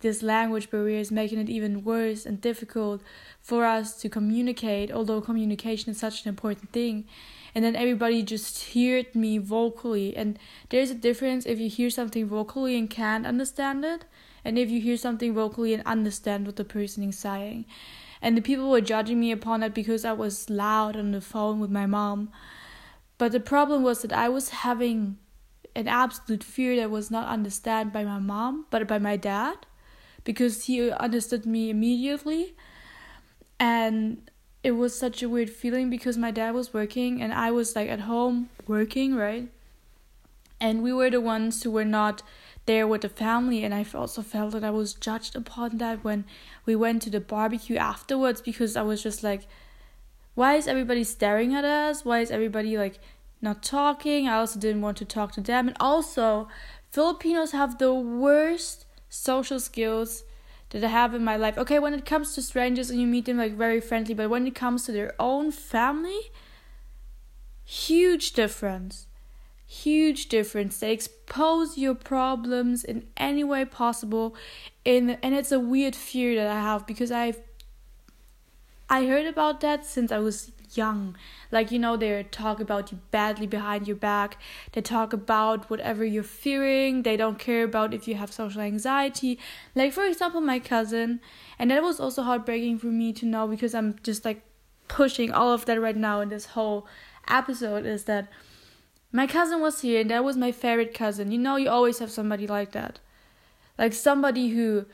this 0.00 0.22
language 0.22 0.70
barrier 0.70 0.98
is 0.98 1.10
making 1.10 1.38
it 1.38 1.48
even 1.48 1.84
worse 1.84 2.26
and 2.26 2.40
difficult 2.40 3.02
for 3.40 3.64
us 3.64 4.00
to 4.00 4.08
communicate, 4.08 4.90
although 4.90 5.20
communication 5.20 5.90
is 5.90 5.98
such 5.98 6.24
an 6.24 6.28
important 6.28 6.72
thing. 6.72 7.06
And 7.54 7.64
then 7.64 7.76
everybody 7.76 8.22
just 8.22 8.74
heard 8.74 9.14
me 9.14 9.38
vocally. 9.38 10.16
And 10.16 10.38
there's 10.68 10.90
a 10.90 10.94
difference 10.94 11.46
if 11.46 11.58
you 11.58 11.68
hear 11.68 11.90
something 11.90 12.26
vocally 12.26 12.78
and 12.78 12.88
can't 12.88 13.26
understand 13.26 13.84
it, 13.84 14.04
and 14.44 14.58
if 14.58 14.70
you 14.70 14.80
hear 14.80 14.96
something 14.96 15.34
vocally 15.34 15.74
and 15.74 15.82
understand 15.84 16.46
what 16.46 16.56
the 16.56 16.64
person 16.64 17.02
is 17.04 17.18
saying 17.18 17.66
and 18.22 18.36
the 18.36 18.42
people 18.42 18.70
were 18.70 18.80
judging 18.80 19.18
me 19.18 19.32
upon 19.32 19.60
that 19.60 19.74
because 19.74 20.04
I 20.04 20.12
was 20.12 20.50
loud 20.50 20.96
on 20.96 21.12
the 21.12 21.20
phone 21.20 21.58
with 21.58 21.70
my 21.70 21.86
mom. 21.86 22.30
But 23.18 23.32
the 23.32 23.40
problem 23.40 23.82
was 23.82 24.02
that 24.02 24.12
I 24.12 24.28
was 24.28 24.50
having 24.50 25.18
an 25.74 25.88
absolute 25.88 26.44
fear 26.44 26.76
that 26.76 26.90
was 26.90 27.10
not 27.10 27.28
understood 27.28 27.92
by 27.92 28.04
my 28.04 28.18
mom, 28.18 28.66
but 28.70 28.86
by 28.86 28.98
my 28.98 29.16
dad, 29.16 29.66
because 30.24 30.64
he 30.64 30.90
understood 30.90 31.46
me 31.46 31.70
immediately. 31.70 32.54
And 33.58 34.30
it 34.62 34.72
was 34.72 34.98
such 34.98 35.22
a 35.22 35.28
weird 35.28 35.50
feeling 35.50 35.88
because 35.88 36.18
my 36.18 36.30
dad 36.30 36.54
was 36.54 36.74
working 36.74 37.22
and 37.22 37.32
I 37.32 37.50
was 37.50 37.74
like 37.74 37.88
at 37.88 38.00
home 38.00 38.50
working, 38.66 39.14
right? 39.14 39.48
And 40.60 40.82
we 40.82 40.92
were 40.92 41.10
the 41.10 41.20
ones 41.20 41.62
who 41.62 41.70
were 41.70 41.84
not 41.84 42.22
there 42.66 42.86
with 42.86 43.00
the 43.00 43.08
family 43.08 43.64
and 43.64 43.74
I 43.74 43.86
also 43.94 44.20
felt 44.20 44.52
that 44.52 44.64
I 44.64 44.70
was 44.70 44.92
judged 44.92 45.34
upon 45.34 45.78
that 45.78 46.04
when 46.04 46.24
we 46.66 46.76
went 46.76 47.00
to 47.02 47.10
the 47.10 47.20
barbecue 47.20 47.76
afterwards 47.76 48.42
because 48.42 48.76
I 48.76 48.82
was 48.82 49.02
just 49.02 49.22
like 49.22 49.46
why 50.34 50.54
is 50.54 50.68
everybody 50.68 51.02
staring 51.04 51.54
at 51.54 51.64
us? 51.64 52.04
Why 52.04 52.20
is 52.20 52.30
everybody 52.30 52.78
like 52.78 53.00
not 53.42 53.62
talking? 53.62 54.28
I 54.28 54.36
also 54.36 54.60
didn't 54.60 54.82
want 54.82 54.96
to 54.98 55.04
talk 55.04 55.32
to 55.32 55.40
them 55.40 55.68
and 55.68 55.76
also 55.80 56.48
Filipinos 56.90 57.52
have 57.52 57.78
the 57.78 57.94
worst 57.94 58.84
social 59.08 59.58
skills 59.58 60.22
that 60.70 60.84
I 60.84 60.88
have 60.88 61.14
in 61.14 61.24
my 61.24 61.36
life. 61.36 61.58
Okay, 61.58 61.78
when 61.78 61.94
it 61.94 62.04
comes 62.04 62.34
to 62.34 62.42
strangers 62.42 62.90
and 62.90 63.00
you 63.00 63.06
meet 63.06 63.26
them 63.26 63.38
like 63.38 63.54
very 63.54 63.80
friendly, 63.80 64.14
but 64.14 64.30
when 64.30 64.46
it 64.46 64.54
comes 64.54 64.84
to 64.86 64.92
their 64.92 65.14
own 65.18 65.50
family, 65.50 66.30
huge 67.64 68.32
difference 68.32 69.06
huge 69.70 70.28
difference. 70.28 70.80
They 70.80 70.92
expose 70.92 71.78
your 71.78 71.94
problems 71.94 72.82
in 72.82 73.06
any 73.16 73.44
way 73.44 73.64
possible, 73.64 74.34
in 74.84 75.10
and 75.22 75.32
it's 75.32 75.52
a 75.52 75.60
weird 75.60 75.94
fear 75.94 76.34
that 76.34 76.48
I 76.48 76.60
have 76.60 76.86
because 76.86 77.12
I've 77.12 77.38
I 78.88 79.06
heard 79.06 79.26
about 79.26 79.60
that 79.60 79.86
since 79.86 80.10
I 80.10 80.18
was 80.18 80.50
young. 80.76 81.16
Like, 81.50 81.70
you 81.70 81.78
know, 81.78 81.96
they 81.96 82.22
talk 82.24 82.60
about 82.60 82.92
you 82.92 82.98
badly 83.10 83.46
behind 83.46 83.86
your 83.86 83.96
back. 83.96 84.38
They 84.72 84.80
talk 84.80 85.12
about 85.12 85.70
whatever 85.70 86.04
you're 86.04 86.22
fearing. 86.22 87.02
They 87.02 87.16
don't 87.16 87.38
care 87.38 87.64
about 87.64 87.94
if 87.94 88.06
you 88.08 88.14
have 88.16 88.32
social 88.32 88.60
anxiety. 88.60 89.38
Like, 89.74 89.92
for 89.92 90.04
example, 90.04 90.40
my 90.40 90.58
cousin, 90.58 91.20
and 91.58 91.70
that 91.70 91.82
was 91.82 92.00
also 92.00 92.22
heartbreaking 92.22 92.78
for 92.78 92.86
me 92.86 93.12
to 93.14 93.26
know 93.26 93.46
because 93.46 93.74
I'm 93.74 93.96
just 94.02 94.24
like 94.24 94.42
pushing 94.88 95.30
all 95.30 95.52
of 95.52 95.66
that 95.66 95.80
right 95.80 95.96
now 95.96 96.20
in 96.20 96.28
this 96.28 96.46
whole 96.46 96.86
episode 97.28 97.86
is 97.86 98.04
that 98.04 98.28
my 99.12 99.26
cousin 99.26 99.60
was 99.60 99.80
here 99.80 100.00
and 100.00 100.10
that 100.10 100.24
was 100.24 100.36
my 100.36 100.52
favorite 100.52 100.94
cousin. 100.94 101.30
You 101.30 101.38
know, 101.38 101.56
you 101.56 101.68
always 101.68 101.98
have 101.98 102.10
somebody 102.10 102.46
like 102.46 102.72
that. 102.72 102.98
Like 103.78 103.92
somebody 103.92 104.50
who 104.50 104.86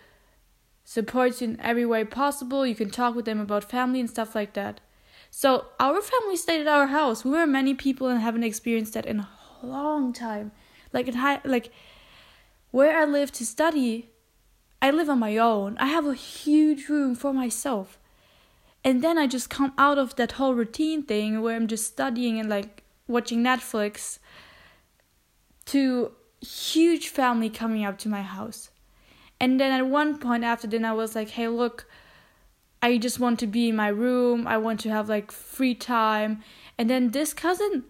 supports 0.85 1.41
you 1.43 1.49
in 1.49 1.61
every 1.61 1.85
way 1.85 2.05
possible. 2.05 2.67
You 2.67 2.75
can 2.75 2.91
talk 2.91 3.15
with 3.15 3.25
them 3.25 3.41
about 3.41 3.69
family 3.69 4.01
and 4.01 4.09
stuff 4.09 4.35
like 4.35 4.55
that. 4.55 4.81
So 5.39 5.67
our 5.79 6.01
family 6.01 6.35
stayed 6.37 6.63
at 6.63 6.67
our 6.67 6.87
house. 6.87 7.23
We 7.23 7.33
were 7.33 7.47
many 7.47 7.75
people 7.75 8.09
and 8.09 8.23
haven't 8.23 8.43
experienced 8.43 8.95
that 8.95 9.05
in 9.05 9.21
a 9.21 9.29
long 9.63 10.15
time. 10.15 10.51
Like 10.95 11.09
in 11.09 11.17
high, 11.17 11.43
like 11.45 11.71
where 12.71 12.97
I 12.99 13.05
live 13.05 13.33
to 13.33 13.45
study, 13.45 14.09
I 14.81 14.91
live 14.91 15.11
on 15.11 15.19
my 15.19 15.37
own. 15.37 15.77
I 15.77 15.89
have 15.89 16.07
a 16.07 16.15
huge 16.15 16.89
room 16.89 17.15
for 17.15 17.35
myself. 17.35 17.99
And 18.83 19.05
then 19.05 19.19
I 19.19 19.27
just 19.27 19.51
come 19.51 19.75
out 19.77 19.99
of 19.99 20.17
that 20.17 20.33
whole 20.33 20.55
routine 20.55 21.03
thing 21.03 21.43
where 21.43 21.55
I'm 21.55 21.67
just 21.67 21.85
studying 21.85 22.41
and 22.41 22.49
like 22.49 22.85
watching 23.07 23.45
Netflix 23.45 24.19
to 25.67 26.13
huge 26.41 27.09
family 27.09 27.51
coming 27.51 27.85
up 27.85 27.99
to 27.99 28.09
my 28.09 28.23
house. 28.23 28.71
And 29.39 29.61
then 29.61 29.71
at 29.71 29.87
one 29.87 30.17
point 30.17 30.45
after 30.45 30.67
dinner, 30.67 30.89
I 30.89 30.93
was 30.95 31.15
like, 31.15 31.29
hey, 31.29 31.49
look, 31.49 31.87
I 32.83 32.99
just 32.99 33.19
want 33.19 33.39
to 33.41 33.47
be 33.47 33.69
in 33.69 33.77
my 33.77 33.89
room. 33.89 34.47
I 34.47 34.59
want 34.59 34.81
to 34.81 34.91
have 34.91 35.09
like 35.09 35.33
free 35.33 35.75
time. 35.75 36.43
And 36.79 36.91
then 36.91 37.11
this 37.11 37.33
cousin 37.33 37.85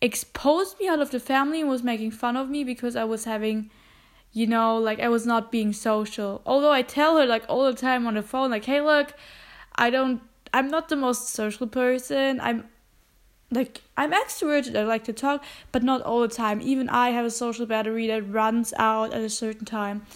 exposed 0.00 0.78
me 0.78 0.88
out 0.88 1.00
of 1.00 1.10
the 1.10 1.20
family 1.20 1.60
and 1.60 1.68
was 1.68 1.82
making 1.82 2.12
fun 2.12 2.36
of 2.36 2.48
me 2.48 2.64
because 2.64 2.96
I 2.96 3.04
was 3.04 3.24
having, 3.24 3.70
you 4.32 4.46
know, 4.46 4.76
like 4.76 5.00
I 5.00 5.08
was 5.08 5.26
not 5.26 5.50
being 5.50 5.72
social. 5.72 6.42
Although 6.46 6.72
I 6.72 6.82
tell 6.82 7.16
her 7.18 7.26
like 7.26 7.44
all 7.48 7.64
the 7.64 7.76
time 7.76 8.06
on 8.06 8.14
the 8.14 8.22
phone, 8.22 8.50
like, 8.50 8.64
hey, 8.64 8.80
look, 8.80 9.14
I 9.76 9.90
don't, 9.90 10.22
I'm 10.52 10.68
not 10.68 10.88
the 10.88 10.96
most 10.96 11.30
social 11.30 11.66
person. 11.66 12.40
I'm 12.40 12.68
like 13.50 13.82
I'm 13.96 14.12
extroverted, 14.12 14.78
I 14.78 14.84
like 14.84 15.04
to 15.04 15.12
talk, 15.12 15.44
but 15.72 15.82
not 15.82 16.02
all 16.02 16.20
the 16.20 16.28
time. 16.28 16.60
Even 16.60 16.88
I 16.88 17.10
have 17.10 17.24
a 17.24 17.30
social 17.30 17.66
battery 17.66 18.06
that 18.06 18.22
runs 18.22 18.72
out 18.78 19.12
at 19.12 19.22
a 19.22 19.30
certain 19.30 19.64
time. 19.64 20.06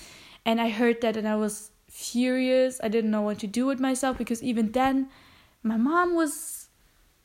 And 0.45 0.61
I 0.61 0.69
heard 0.69 1.01
that 1.01 1.17
and 1.17 1.27
I 1.27 1.37
was 1.37 1.71
furious. 1.95 2.81
I 2.83 2.89
didn't 2.89 3.11
know 3.11 3.23
what 3.23 3.39
to 3.41 3.47
do 3.47 3.67
with 3.67 3.81
myself 3.81 4.19
because 4.19 4.43
even 4.43 4.73
then 4.73 5.09
my 5.63 5.77
mom 5.77 6.15
was 6.15 6.69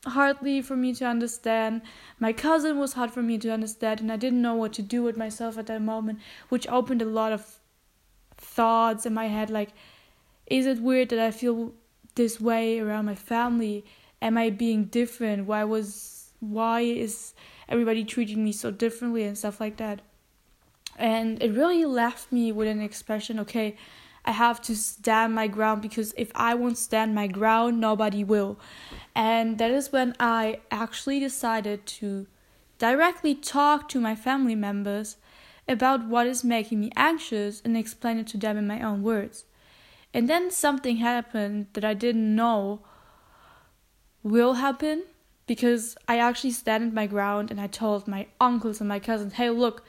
hardly 0.06 0.62
for 0.62 0.76
me 0.76 0.94
to 0.96 1.06
understand. 1.06 1.82
My 2.20 2.34
cousin 2.34 2.80
was 2.80 2.94
hard 2.94 3.12
for 3.12 3.22
me 3.22 3.38
to 3.40 3.52
understand 3.52 4.02
and 4.02 4.12
I 4.12 4.18
didn't 4.18 4.42
know 4.42 4.56
what 4.56 4.74
to 4.74 4.82
do 4.82 5.04
with 5.04 5.18
myself 5.18 5.58
at 5.58 5.68
that 5.68 5.82
moment, 5.82 6.20
which 6.50 6.68
opened 6.68 7.02
a 7.02 7.06
lot 7.06 7.32
of 7.32 7.60
thoughts 8.38 9.06
in 9.06 9.14
my 9.14 9.28
head 9.28 9.50
like 9.50 9.72
is 10.46 10.66
it 10.66 10.82
weird 10.82 11.10
that 11.10 11.20
I 11.20 11.32
feel 11.32 11.74
this 12.16 12.40
way 12.40 12.80
around 12.80 13.06
my 13.06 13.16
family? 13.16 13.86
am 14.22 14.38
I 14.38 14.50
being 14.50 14.86
different? 14.86 15.46
Why 15.46 15.64
was 15.64 16.32
why 16.40 16.82
is 16.82 17.34
everybody 17.68 18.04
treating 18.04 18.44
me 18.44 18.52
so 18.52 18.72
differently 18.72 19.24
and 19.24 19.38
stuff 19.38 19.60
like 19.60 19.78
that? 19.78 20.02
And 20.98 21.42
it 21.42 21.52
really 21.54 21.86
left 21.86 22.32
me 22.32 22.52
with 22.52 22.68
an 22.68 22.82
expression, 22.82 23.40
okay, 23.40 23.78
I 24.30 24.34
have 24.34 24.62
to 24.62 24.76
stand 24.76 25.34
my 25.34 25.48
ground 25.48 25.82
because 25.82 26.14
if 26.16 26.32
I 26.36 26.54
won't 26.54 26.78
stand 26.78 27.16
my 27.16 27.26
ground, 27.26 27.80
nobody 27.80 28.24
will. 28.24 28.60
And 29.16 29.58
that 29.58 29.72
is 29.72 29.92
when 29.92 30.14
I 30.20 30.60
actually 30.70 31.20
decided 31.20 31.88
to 31.98 32.28
directly 32.78 33.34
talk 33.34 33.90
to 33.90 34.00
my 34.00 34.16
family 34.16 34.54
members 34.54 35.18
about 35.68 36.06
what 36.06 36.28
is 36.28 36.44
making 36.44 36.80
me 36.80 36.92
anxious 36.96 37.60
and 37.66 37.76
explain 37.76 38.20
it 38.20 38.28
to 38.28 38.38
them 38.38 38.56
in 38.56 38.68
my 38.68 38.84
own 38.84 39.02
words. 39.02 39.46
And 40.14 40.30
then 40.30 40.52
something 40.52 40.98
happened 40.98 41.66
that 41.74 41.84
I 41.84 41.96
didn't 41.96 42.36
know 42.36 42.82
will 44.22 44.54
happen 44.54 45.06
because 45.48 45.98
I 46.08 46.20
actually 46.20 46.52
stand 46.52 46.94
my 46.94 47.08
ground 47.08 47.50
and 47.50 47.60
I 47.60 47.66
told 47.66 48.08
my 48.08 48.28
uncles 48.40 48.80
and 48.80 48.88
my 48.88 49.00
cousins, 49.00 49.34
hey, 49.34 49.50
look, 49.50 49.84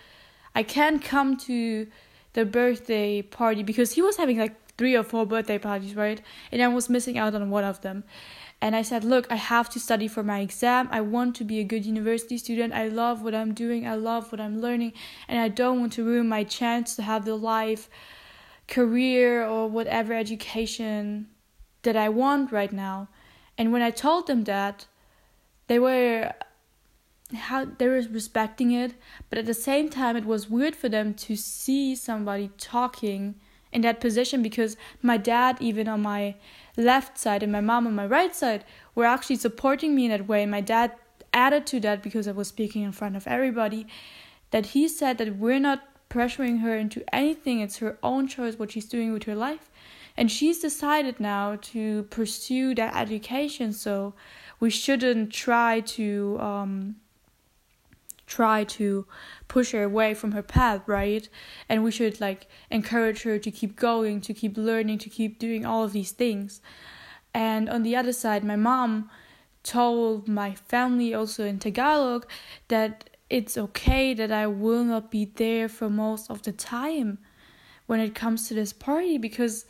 I 0.54 0.62
can't 0.62 1.04
come 1.04 1.36
to 1.40 1.88
the 2.32 2.44
birthday 2.44 3.22
party 3.22 3.62
because 3.62 3.92
he 3.92 4.02
was 4.02 4.16
having 4.16 4.38
like 4.38 4.54
three 4.76 4.96
or 4.96 5.02
four 5.02 5.26
birthday 5.26 5.58
parties, 5.58 5.94
right? 5.94 6.22
And 6.50 6.62
I 6.62 6.68
was 6.68 6.88
missing 6.88 7.18
out 7.18 7.34
on 7.34 7.50
one 7.50 7.64
of 7.64 7.82
them. 7.82 8.04
And 8.62 8.76
I 8.76 8.82
said, 8.82 9.04
look, 9.04 9.26
I 9.30 9.36
have 9.36 9.70
to 9.70 9.80
study 9.80 10.06
for 10.06 10.22
my 10.22 10.40
exam. 10.40 10.88
I 10.90 11.00
want 11.00 11.34
to 11.36 11.44
be 11.44 11.60
a 11.60 11.64
good 11.64 11.86
university 11.86 12.36
student. 12.36 12.74
I 12.74 12.88
love 12.88 13.22
what 13.22 13.34
I'm 13.34 13.54
doing. 13.54 13.86
I 13.86 13.94
love 13.94 14.30
what 14.30 14.40
I'm 14.40 14.60
learning. 14.60 14.92
And 15.28 15.38
I 15.38 15.48
don't 15.48 15.80
want 15.80 15.94
to 15.94 16.04
ruin 16.04 16.28
my 16.28 16.44
chance 16.44 16.94
to 16.96 17.02
have 17.02 17.24
the 17.24 17.36
life, 17.36 17.88
career, 18.68 19.46
or 19.46 19.68
whatever 19.68 20.12
education 20.12 21.28
that 21.82 21.96
I 21.96 22.10
want 22.10 22.52
right 22.52 22.72
now. 22.72 23.08
And 23.56 23.72
when 23.72 23.82
I 23.82 23.90
told 23.90 24.26
them 24.26 24.44
that, 24.44 24.86
they 25.66 25.78
were 25.78 26.32
how 27.34 27.64
they 27.64 27.88
were 27.88 28.02
respecting 28.10 28.72
it, 28.72 28.94
but 29.28 29.38
at 29.38 29.46
the 29.46 29.54
same 29.54 29.88
time 29.88 30.16
it 30.16 30.24
was 30.24 30.50
weird 30.50 30.76
for 30.76 30.88
them 30.88 31.14
to 31.14 31.36
see 31.36 31.94
somebody 31.94 32.50
talking 32.58 33.36
in 33.72 33.82
that 33.82 34.00
position 34.00 34.42
because 34.42 34.76
my 35.00 35.16
dad 35.16 35.56
even 35.60 35.86
on 35.86 36.02
my 36.02 36.34
left 36.76 37.18
side 37.18 37.42
and 37.42 37.52
my 37.52 37.60
mom 37.60 37.86
on 37.86 37.94
my 37.94 38.06
right 38.06 38.34
side 38.34 38.64
were 38.94 39.04
actually 39.04 39.36
supporting 39.36 39.94
me 39.94 40.06
in 40.06 40.10
that 40.10 40.26
way. 40.26 40.44
My 40.46 40.60
dad 40.60 40.92
added 41.32 41.66
to 41.66 41.80
that 41.80 42.02
because 42.02 42.26
I 42.26 42.32
was 42.32 42.48
speaking 42.48 42.82
in 42.82 42.92
front 42.92 43.16
of 43.16 43.26
everybody 43.28 43.86
that 44.50 44.66
he 44.66 44.88
said 44.88 45.18
that 45.18 45.36
we're 45.36 45.60
not 45.60 45.86
pressuring 46.08 46.60
her 46.60 46.76
into 46.76 47.04
anything. 47.14 47.60
It's 47.60 47.78
her 47.78 47.98
own 48.02 48.26
choice 48.26 48.58
what 48.58 48.72
she's 48.72 48.86
doing 48.86 49.12
with 49.12 49.24
her 49.24 49.36
life 49.36 49.70
and 50.16 50.30
she's 50.30 50.60
decided 50.60 51.20
now 51.20 51.56
to 51.62 52.02
pursue 52.04 52.74
that 52.74 52.94
education 52.94 53.72
so 53.72 54.14
we 54.58 54.70
shouldn't 54.70 55.32
try 55.32 55.80
to 55.80 56.36
um, 56.40 56.96
try 58.30 58.64
to 58.64 59.06
push 59.48 59.72
her 59.72 59.82
away 59.82 60.14
from 60.14 60.32
her 60.32 60.42
path 60.42 60.80
right? 60.86 61.28
And 61.68 61.84
we 61.84 61.90
should 61.90 62.20
like 62.20 62.46
encourage 62.70 63.22
her 63.22 63.38
to 63.38 63.50
keep 63.50 63.76
going 63.76 64.20
to 64.22 64.32
keep 64.32 64.56
learning 64.56 64.98
to 64.98 65.10
keep 65.10 65.38
doing 65.38 65.66
all 65.66 65.84
of 65.84 65.92
these 65.92 66.12
things. 66.12 66.60
And 67.34 67.68
on 67.68 67.82
the 67.82 67.96
other 67.96 68.12
side 68.12 68.44
my 68.44 68.56
mom 68.56 69.10
told 69.62 70.28
my 70.28 70.54
family 70.54 71.12
also 71.12 71.44
in 71.44 71.58
tagalog 71.58 72.26
that 72.68 73.10
it's 73.28 73.58
okay 73.58 74.14
that 74.14 74.32
i 74.32 74.46
will 74.46 74.82
not 74.82 75.10
be 75.10 75.26
there 75.26 75.68
for 75.68 75.90
most 75.90 76.30
of 76.30 76.40
the 76.42 76.52
time 76.52 77.18
when 77.86 78.00
it 78.00 78.14
comes 78.14 78.48
to 78.48 78.54
this 78.54 78.72
party 78.72 79.18
because 79.18 79.66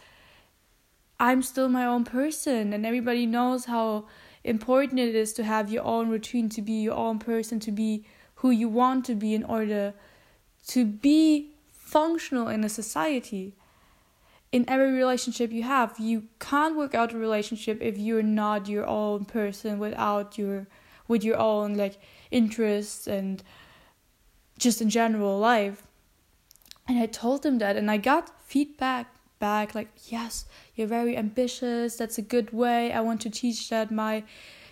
I'm 1.20 1.42
still 1.42 1.68
my 1.68 1.84
own 1.84 2.04
person, 2.04 2.72
and 2.72 2.86
everybody 2.86 3.26
knows 3.26 3.66
how 3.66 4.06
important 4.42 4.98
it 4.98 5.14
is 5.14 5.34
to 5.34 5.44
have 5.44 5.70
your 5.70 5.84
own 5.84 6.08
routine, 6.08 6.48
to 6.48 6.62
be 6.62 6.72
your 6.72 6.94
own 6.94 7.18
person, 7.18 7.60
to 7.60 7.70
be 7.70 8.06
who 8.40 8.50
you 8.50 8.68
want 8.68 9.04
to 9.04 9.14
be 9.14 9.34
in 9.34 9.44
order 9.44 9.94
to 10.66 10.84
be 10.84 11.50
functional 11.72 12.48
in 12.48 12.64
a 12.64 12.68
society. 12.68 13.54
In 14.50 14.64
every 14.68 14.92
relationship 14.92 15.52
you 15.52 15.62
have, 15.62 15.98
you 15.98 16.24
can't 16.38 16.76
work 16.76 16.94
out 16.94 17.12
a 17.12 17.18
relationship 17.18 17.78
if 17.80 17.98
you're 17.98 18.22
not 18.22 18.66
your 18.66 18.86
own 18.86 19.24
person 19.24 19.78
without 19.78 20.38
your 20.38 20.66
with 21.06 21.24
your 21.24 21.38
own 21.38 21.74
like 21.74 21.98
interests 22.30 23.06
and 23.06 23.42
just 24.58 24.80
in 24.80 24.88
general 24.88 25.38
life. 25.38 25.82
And 26.88 26.98
I 26.98 27.06
told 27.06 27.42
them 27.42 27.58
that 27.58 27.76
and 27.76 27.90
I 27.90 27.96
got 27.96 28.30
feedback 28.46 29.06
back 29.40 29.74
like 29.74 29.88
yes 30.08 30.44
you're 30.74 30.86
very 30.86 31.16
ambitious 31.16 31.96
that's 31.96 32.18
a 32.18 32.22
good 32.22 32.52
way 32.52 32.92
i 32.92 33.00
want 33.00 33.22
to 33.22 33.30
teach 33.30 33.70
that 33.70 33.90
my 33.90 34.22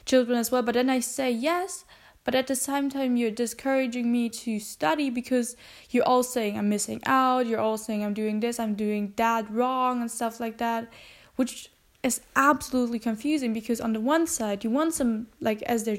children 0.05 0.39
as 0.39 0.53
well 0.53 0.63
but 0.63 0.75
then 0.75 0.91
i 0.91 1.01
say 1.01 1.31
yes 1.31 1.87
but 2.29 2.35
at 2.35 2.47
the 2.47 2.55
same 2.55 2.91
time 2.91 3.17
you're 3.17 3.31
discouraging 3.31 4.13
me 4.13 4.29
to 4.29 4.61
study 4.61 5.09
because 5.09 5.57
you're 5.89 6.05
all 6.05 6.23
saying 6.23 6.59
i'm 6.59 6.69
missing 6.69 7.01
out 7.07 7.47
you're 7.47 7.59
all 7.59 7.79
saying 7.79 8.05
i'm 8.05 8.13
doing 8.13 8.41
this 8.41 8.61
i'm 8.61 8.75
doing 8.75 9.15
that 9.17 9.51
wrong 9.51 10.03
and 10.03 10.11
stuff 10.11 10.39
like 10.39 10.59
that 10.59 10.93
which 11.37 11.71
is 12.03 12.21
absolutely 12.37 12.99
confusing 12.99 13.55
because 13.55 13.81
on 13.81 13.95
the 13.95 14.01
one 14.01 14.27
side 14.27 14.63
you 14.63 14.69
want 14.69 14.93
some 14.93 15.27
like 15.41 15.63
as 15.63 15.85
their 15.85 15.97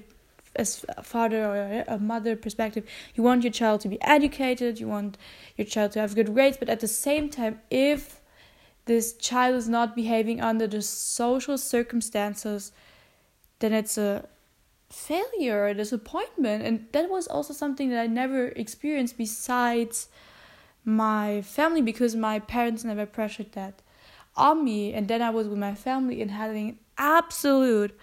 as 0.56 0.86
a 0.98 1.02
father 1.02 1.44
or 1.46 1.84
a 1.88 1.98
mother 1.98 2.36
perspective 2.36 2.86
you 3.16 3.24
want 3.24 3.44
your 3.44 3.52
child 3.52 3.82
to 3.82 3.88
be 3.88 4.00
educated 4.04 4.80
you 4.80 4.88
want 4.88 5.18
your 5.58 5.66
child 5.66 5.92
to 5.92 6.00
have 6.00 6.14
good 6.14 6.32
grades 6.36 6.58
but 6.58 6.70
at 6.70 6.80
the 6.80 6.88
same 6.88 7.28
time 7.28 7.60
if 7.72 8.22
this 8.86 9.14
child 9.14 9.56
is 9.56 9.68
not 9.68 9.96
behaving 9.96 10.42
under 10.42 10.66
the 10.66 10.82
social 10.82 11.60
circumstances, 11.60 12.72
then 13.60 13.72
it's 13.72 14.00
a 14.00 14.28
failure, 14.90 15.68
a 15.68 15.74
disappointment. 15.74 16.64
And 16.64 16.88
that 16.92 17.10
was 17.10 17.28
also 17.28 17.54
something 17.54 17.90
that 17.90 18.00
I 18.00 18.08
never 18.08 18.48
experienced 18.50 19.18
besides 19.18 20.10
my 20.84 21.42
family 21.42 21.82
because 21.82 22.16
my 22.16 22.40
parents 22.40 22.84
never 22.84 23.06
pressured 23.06 23.52
that 23.54 23.82
on 24.36 24.64
me. 24.64 24.94
And 24.94 25.08
then 25.08 25.22
I 25.22 25.30
was 25.30 25.48
with 25.48 25.60
my 25.60 25.76
family 25.76 26.22
and 26.22 26.32
having 26.32 26.80
absolute 26.98 27.98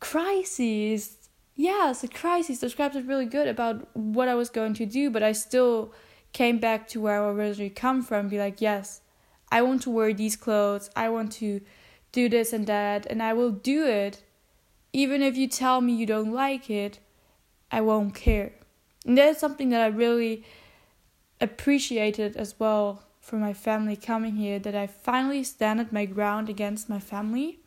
crisis. 0.00 1.16
Yes, 1.54 2.02
a 2.02 2.08
crisis 2.08 2.58
describes 2.58 2.96
it 2.96 3.06
really 3.06 3.26
good 3.26 3.46
about 3.46 3.94
what 3.94 4.28
I 4.28 4.34
was 4.34 4.48
going 4.48 4.74
to 4.74 4.86
do, 4.86 5.10
but 5.10 5.22
I 5.22 5.32
still 5.32 5.92
came 6.32 6.58
back 6.58 6.88
to 6.88 7.00
where 7.00 7.22
I 7.22 7.28
originally 7.28 7.70
come 7.70 8.02
from. 8.02 8.28
Be 8.28 8.38
like, 8.38 8.60
yes, 8.60 9.02
I 9.52 9.62
want 9.62 9.82
to 9.82 9.90
wear 9.90 10.14
these 10.14 10.36
clothes. 10.36 10.90
I 10.96 11.08
want 11.10 11.32
to 11.32 11.60
do 12.12 12.28
this 12.28 12.52
and 12.52 12.66
that, 12.66 13.06
and 13.06 13.22
I 13.22 13.34
will 13.34 13.50
do 13.50 13.86
it. 13.86 14.22
Even 14.92 15.22
if 15.22 15.36
you 15.36 15.46
tell 15.46 15.80
me 15.80 15.94
you 15.94 16.06
don't 16.06 16.32
like 16.32 16.68
it, 16.68 16.98
I 17.70 17.80
won't 17.80 18.14
care. 18.14 18.52
And 19.06 19.16
that's 19.16 19.40
something 19.40 19.70
that 19.70 19.80
I 19.80 19.86
really 19.86 20.44
appreciated 21.40 22.36
as 22.36 22.58
well 22.58 23.04
for 23.20 23.36
my 23.36 23.52
family 23.52 23.96
coming 23.96 24.36
here 24.36 24.58
that 24.58 24.74
I 24.74 24.86
finally 24.86 25.44
stand 25.44 25.80
at 25.80 25.92
my 25.92 26.04
ground 26.04 26.48
against 26.48 26.88
my 26.88 26.98
family, 26.98 27.60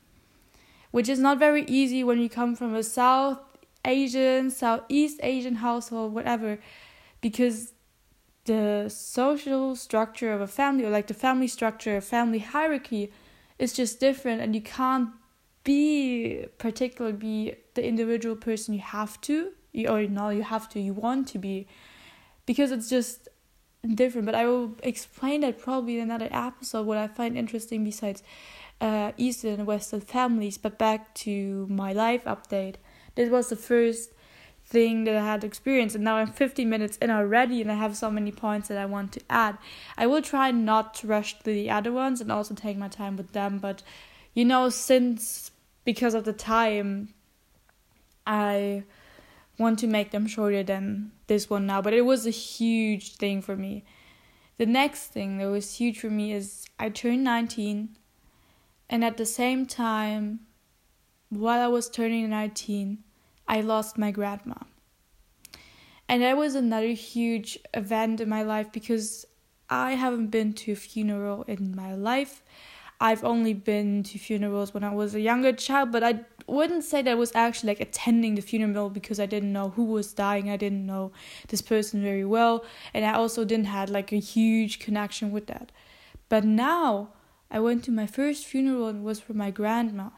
which 0.92 1.08
is 1.08 1.20
not 1.20 1.40
very 1.40 1.64
easy 1.66 2.04
when 2.04 2.20
you 2.20 2.30
come 2.30 2.56
from 2.56 2.76
a 2.76 2.84
South 2.84 3.40
Asian, 3.86 4.52
Southeast 4.52 5.20
Asian 5.24 5.56
household, 5.56 6.14
whatever, 6.14 6.60
because 7.22 7.74
the 8.46 8.90
social 8.90 9.76
structure 9.76 10.34
of 10.34 10.42
a 10.42 10.48
family 10.48 10.86
or 10.86 10.90
like 10.90 11.08
the 11.08 11.14
family 11.14 11.48
structure, 11.48 12.00
family 12.02 12.40
hierarchy 12.40 13.12
is 13.58 13.74
just 13.74 14.00
different 14.00 14.42
and 14.42 14.54
you 14.54 14.62
can't 14.62 15.10
be 15.64 16.46
particular, 16.58 17.12
be 17.14 17.56
the 17.74 17.86
individual 17.86 18.36
person 18.36 18.74
you 18.74 18.82
have 18.82 19.20
to 19.22 19.52
you 19.74 19.88
or 19.88 20.04
no 20.04 20.30
you 20.30 20.44
have 20.44 20.70
to 20.70 20.80
you 20.80 20.94
want 20.94 21.28
to 21.28 21.38
be 21.38 21.68
because 22.46 22.72
it's 22.72 22.90
just 22.90 23.28
different 23.96 24.26
but 24.26 24.36
i 24.36 24.46
will 24.46 24.76
explain 24.84 25.42
that 25.42 25.60
probably 25.60 25.98
in 25.98 26.04
another 26.04 26.30
episode 26.32 26.86
what 26.86 26.98
i 26.98 27.08
find 27.08 27.38
interesting 27.38 27.84
besides 27.84 28.24
uh, 28.80 29.12
eastern 29.18 29.54
and 29.54 29.68
western 29.68 30.00
families 30.00 30.58
but 30.58 30.78
back 30.78 31.14
to 31.14 31.68
my 31.70 31.92
life 31.92 32.24
update 32.24 32.76
this 33.16 33.30
was 33.30 33.50
the 33.50 33.56
first 33.56 34.12
thing 34.66 35.04
that 35.04 35.16
I 35.16 35.24
had 35.24 35.44
experienced, 35.44 35.94
and 35.94 36.06
now 36.06 36.16
I'm 36.16 36.32
15 36.32 36.68
minutes 36.70 36.98
in 36.98 37.12
already, 37.12 37.62
and 37.62 37.70
I 37.70 37.76
have 37.76 37.98
so 37.98 38.10
many 38.10 38.32
points 38.32 38.70
that 38.70 38.78
I 38.78 38.86
want 38.86 39.12
to 39.12 39.22
add. 39.30 39.58
I 39.98 40.08
will 40.08 40.22
try 40.22 40.52
not 40.52 40.94
to 40.96 41.08
rush 41.08 41.38
through 41.40 41.54
the 41.54 41.70
other 41.70 41.92
ones 41.92 42.22
and 42.22 42.32
also 42.32 42.56
take 42.56 42.78
my 42.78 42.88
time 42.88 43.18
with 43.18 43.34
them, 43.34 43.60
but 43.60 43.84
you 44.34 44.46
know, 44.46 44.70
since 44.70 45.52
because 45.84 46.16
at 46.16 46.26
the 46.26 46.34
time, 46.34 47.14
I 48.26 48.84
want 49.58 49.80
to 49.80 49.88
make 49.88 50.12
them 50.12 50.28
shorter 50.28 50.64
than 50.64 51.12
this 51.28 51.50
one 51.50 51.66
now, 51.66 51.82
but 51.82 51.94
it 51.94 52.02
was 52.02 52.26
a 52.26 52.32
huge 52.32 53.16
thing 53.16 53.42
for 53.42 53.56
me. 53.56 53.84
The 54.58 54.66
next 54.66 55.08
thing 55.08 55.38
that 55.38 55.48
was 55.48 55.76
huge 55.76 56.00
for 56.00 56.10
me 56.10 56.32
is 56.32 56.66
I 56.80 56.90
turned 56.90 57.24
19, 57.24 57.98
and 58.90 59.04
at 59.04 59.18
the 59.18 59.26
same 59.26 59.66
time, 59.66 60.42
while 61.30 61.60
I 61.60 61.68
was 61.68 61.90
turning 61.90 62.30
19, 62.30 63.04
I 63.48 63.62
lost 63.62 63.98
my 63.98 64.12
grandma. 64.12 64.56
And 66.08 66.22
that 66.22 66.38
was 66.38 66.56
another 66.56 66.90
huge 66.90 67.58
event 67.74 68.22
in 68.22 68.30
my 68.30 68.44
life 68.44 68.72
because 68.72 69.26
I 69.70 69.94
haven't 69.94 70.28
been 70.28 70.54
to 70.54 70.74
a 70.74 70.76
funeral 70.76 71.44
in 71.44 71.76
my 71.76 71.96
life. 71.96 72.44
I've 73.04 73.26
only 73.26 73.54
been 73.54 74.02
to 74.04 74.18
funerals 74.18 74.74
when 74.74 74.86
I 74.86 74.94
was 74.94 75.14
a 75.14 75.20
younger 75.20 75.52
child, 75.52 75.92
but 75.92 76.06
I 76.06 76.22
wouldn't 76.48 76.86
say 76.86 77.02
that 77.02 77.12
I 77.12 77.16
was 77.16 77.34
actually 77.36 77.72
like 77.72 77.82
attending 77.82 78.36
the 78.36 78.42
funeral 78.42 78.90
because 78.90 79.20
I 79.20 79.26
didn't 79.26 79.52
know 79.52 79.72
who 79.72 79.84
was 79.84 80.14
dying. 80.14 80.50
I 80.50 80.56
didn't 80.56 80.86
know 80.86 81.12
this 81.50 81.62
person 81.62 82.02
very 82.02 82.24
well, 82.24 82.64
and 82.94 83.04
I 83.04 83.12
also 83.12 83.44
didn't 83.44 83.66
have 83.66 83.90
like 83.90 84.14
a 84.14 84.20
huge 84.20 84.80
connection 84.80 85.34
with 85.34 85.48
that. 85.48 85.74
But 86.30 86.46
now 86.46 87.10
I 87.52 87.60
went 87.60 87.84
to 87.84 87.92
my 87.92 88.08
first 88.08 88.46
funeral 88.46 88.88
and 88.88 89.00
it 89.00 89.04
was 89.04 89.20
for 89.20 89.34
my 89.34 89.52
grandma, 89.52 90.12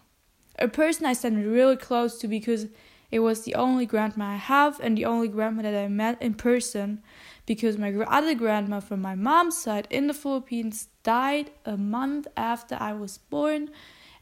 a 0.59 0.67
person 0.67 1.07
I 1.07 1.13
stand 1.13 1.43
really 1.43 1.77
close 1.77 2.19
to 2.19 2.27
because 2.27 2.67
it 3.11 3.19
was 3.19 3.43
the 3.43 3.55
only 3.55 3.85
grandma 3.85 4.33
I 4.33 4.35
have 4.35 4.79
and 4.79 4.97
the 4.97 5.05
only 5.05 5.27
grandma 5.27 5.61
that 5.63 5.75
I 5.75 5.87
met 5.87 6.21
in 6.21 6.33
person 6.33 7.01
because 7.45 7.77
my 7.77 7.93
other 7.93 8.33
grandma 8.33 8.79
from 8.79 9.01
my 9.01 9.15
mom's 9.15 9.57
side 9.57 9.87
in 9.89 10.07
the 10.07 10.13
Philippines 10.13 10.89
died 11.03 11.51
a 11.65 11.77
month 11.77 12.27
after 12.35 12.77
I 12.79 12.93
was 12.93 13.17
born 13.17 13.69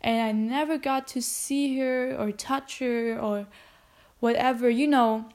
and 0.02 0.22
I 0.22 0.32
never 0.34 0.78
got 0.78 1.08
to 1.10 1.22
see 1.22 1.78
her 1.80 2.13
or 2.15 2.32
touch 2.32 2.80
her 2.80 3.17
or 3.17 3.48
whatever, 4.19 4.69
you 4.69 4.88
know. 4.88 5.30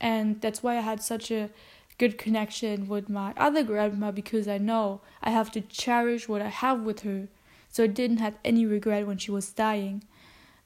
And 0.00 0.40
that's 0.40 0.62
why 0.62 0.78
I 0.78 0.80
had 0.80 1.02
such 1.02 1.30
a 1.30 1.50
good 1.98 2.18
connection 2.18 2.88
with 2.88 3.08
my 3.08 3.34
other 3.36 3.62
grandma 3.62 4.10
because 4.10 4.48
I 4.48 4.58
know 4.58 5.02
I 5.22 5.30
have 5.30 5.50
to 5.52 5.60
cherish 5.60 6.28
what 6.28 6.42
I 6.42 6.48
have 6.48 6.80
with 6.80 7.00
her. 7.00 7.28
So 7.68 7.84
I 7.84 7.88
didn't 7.88 8.18
have 8.18 8.34
any 8.44 8.64
regret 8.64 9.06
when 9.06 9.18
she 9.18 9.30
was 9.30 9.52
dying. 9.52 10.04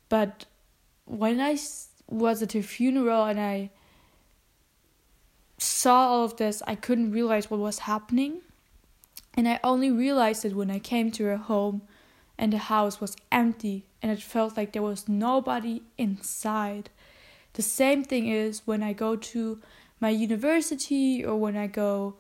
But 0.09 0.47
when 1.05 1.41
I 1.41 1.57
was 2.09 2.43
at 2.43 2.53
her 2.53 2.63
funeral 2.63 3.25
and 3.25 3.39
I 3.39 3.71
saw 5.59 6.09
all 6.09 6.25
of 6.25 6.37
this, 6.37 6.63
I 6.67 6.75
couldn't 6.75 7.13
realize 7.13 7.51
what 7.51 7.61
was 7.61 7.81
happening. 7.81 8.41
And 9.35 9.49
I 9.49 9.61
only 9.63 9.91
realized 9.91 10.45
it 10.45 10.55
when 10.57 10.71
I 10.71 10.79
came 10.79 11.11
to 11.13 11.25
her 11.25 11.37
home 11.37 11.83
and 12.37 12.53
the 12.53 12.59
house 12.59 13.01
was 13.01 13.17
empty 13.31 13.85
and 14.03 14.11
it 14.11 14.23
felt 14.23 14.57
like 14.57 14.73
there 14.73 14.83
was 14.83 15.09
nobody 15.09 15.83
inside. 15.97 16.91
The 17.55 17.63
same 17.63 18.05
thing 18.05 18.29
is 18.29 18.63
when 18.65 18.83
I 18.83 18.93
go 18.93 19.17
to 19.17 19.61
my 20.01 20.11
university 20.11 21.25
or 21.25 21.37
when 21.37 21.57
I 21.57 21.67
go 21.67 22.15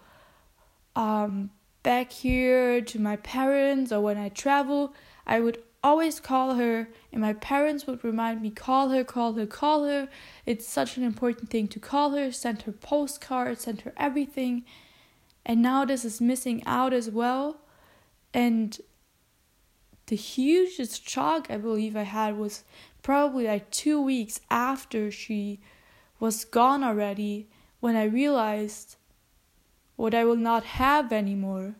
um, 0.96 1.50
back 1.82 2.12
here 2.12 2.80
to 2.80 2.98
my 2.98 3.16
parents 3.16 3.92
or 3.92 4.00
when 4.00 4.18
I 4.18 4.28
travel, 4.28 4.94
I 5.26 5.40
would 5.40 5.62
always 5.82 6.20
call 6.20 6.54
her, 6.54 6.88
and 7.12 7.20
my 7.20 7.32
parents 7.32 7.86
would 7.86 8.02
remind 8.04 8.42
me 8.42 8.50
call 8.50 8.90
her, 8.90 9.04
call 9.04 9.34
her, 9.34 9.46
call 9.46 9.84
her. 9.84 10.08
It's 10.46 10.66
such 10.66 10.96
an 10.96 11.04
important 11.04 11.50
thing 11.50 11.68
to 11.68 11.80
call 11.80 12.10
her, 12.10 12.32
send 12.32 12.62
her 12.62 12.72
postcards, 12.72 13.62
send 13.62 13.82
her 13.82 13.92
everything. 13.96 14.64
And 15.46 15.62
now 15.62 15.84
this 15.84 16.04
is 16.04 16.20
missing 16.20 16.62
out 16.66 16.92
as 16.92 17.10
well. 17.10 17.60
And 18.34 18.78
the 20.06 20.16
hugest 20.16 21.08
shock 21.08 21.46
I 21.50 21.56
believe 21.56 21.96
I 21.96 22.02
had 22.02 22.36
was 22.36 22.64
probably 23.02 23.46
like 23.46 23.70
two 23.70 24.00
weeks 24.00 24.40
after 24.50 25.10
she 25.10 25.60
was 26.18 26.44
gone 26.44 26.82
already 26.82 27.48
when 27.80 27.94
I 27.94 28.04
realized 28.04 28.96
what 29.96 30.14
I 30.14 30.24
will 30.24 30.36
not 30.36 30.64
have 30.64 31.12
anymore, 31.12 31.76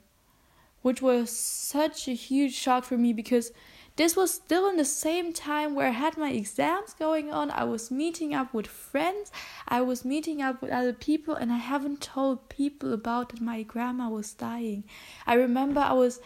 which 0.83 1.03
was 1.03 1.31
such 1.31 2.09
a 2.09 2.13
huge 2.13 2.55
shock 2.55 2.85
for 2.85 2.97
me 2.97 3.13
because 3.13 3.53
this 3.99 4.15
was 4.15 4.33
still 4.33 4.69
in 4.71 4.77
the 4.77 4.85
same 4.85 5.33
time 5.33 5.75
where 5.75 5.89
I 5.89 5.91
had 5.91 6.17
my 6.17 6.31
exams 6.31 6.95
going 6.95 7.33
on. 7.33 7.51
I 7.51 7.65
was 7.65 7.91
meeting 7.91 8.33
up 8.33 8.55
with 8.55 8.69
friends, 8.69 9.33
I 9.67 9.81
was 9.81 10.05
meeting 10.05 10.41
up 10.41 10.63
with 10.63 10.71
other 10.71 10.93
people, 10.93 11.35
and 11.35 11.53
I 11.53 11.57
haven't 11.57 12.01
told 12.01 12.49
people 12.49 12.93
about 12.93 13.31
that 13.31 13.41
my 13.41 13.65
grandma 13.65 14.09
was 14.09 14.33
dying. 14.33 14.85
I 15.27 15.35
remember 15.35 15.81
I 15.81 15.95
was 15.95 16.21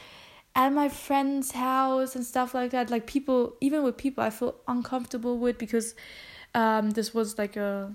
at 0.54 0.70
my 0.70 0.90
friend's 0.90 1.52
house 1.52 2.14
and 2.14 2.26
stuff 2.26 2.52
like 2.52 2.72
that. 2.72 2.90
Like 2.90 3.06
people, 3.06 3.56
even 3.62 3.82
with 3.82 3.96
people 3.96 4.22
I 4.22 4.28
feel 4.28 4.56
uncomfortable 4.68 5.38
with 5.38 5.56
because 5.56 5.94
um, 6.54 6.90
this 6.90 7.14
was 7.14 7.38
like 7.38 7.56
a 7.56 7.94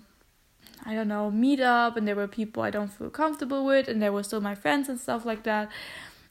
I 0.85 0.95
don't 0.95 1.07
know, 1.07 1.29
meet 1.29 1.59
up 1.59 1.97
and 1.97 2.07
there 2.07 2.15
were 2.15 2.27
people 2.27 2.63
I 2.63 2.71
don't 2.71 2.91
feel 2.91 3.11
comfortable 3.11 3.63
with 3.63 3.87
and 3.87 4.01
there 4.01 4.11
were 4.11 4.23
still 4.23 4.41
my 4.41 4.55
friends 4.55 4.89
and 4.89 4.99
stuff 4.99 5.23
like 5.23 5.43
that. 5.43 5.69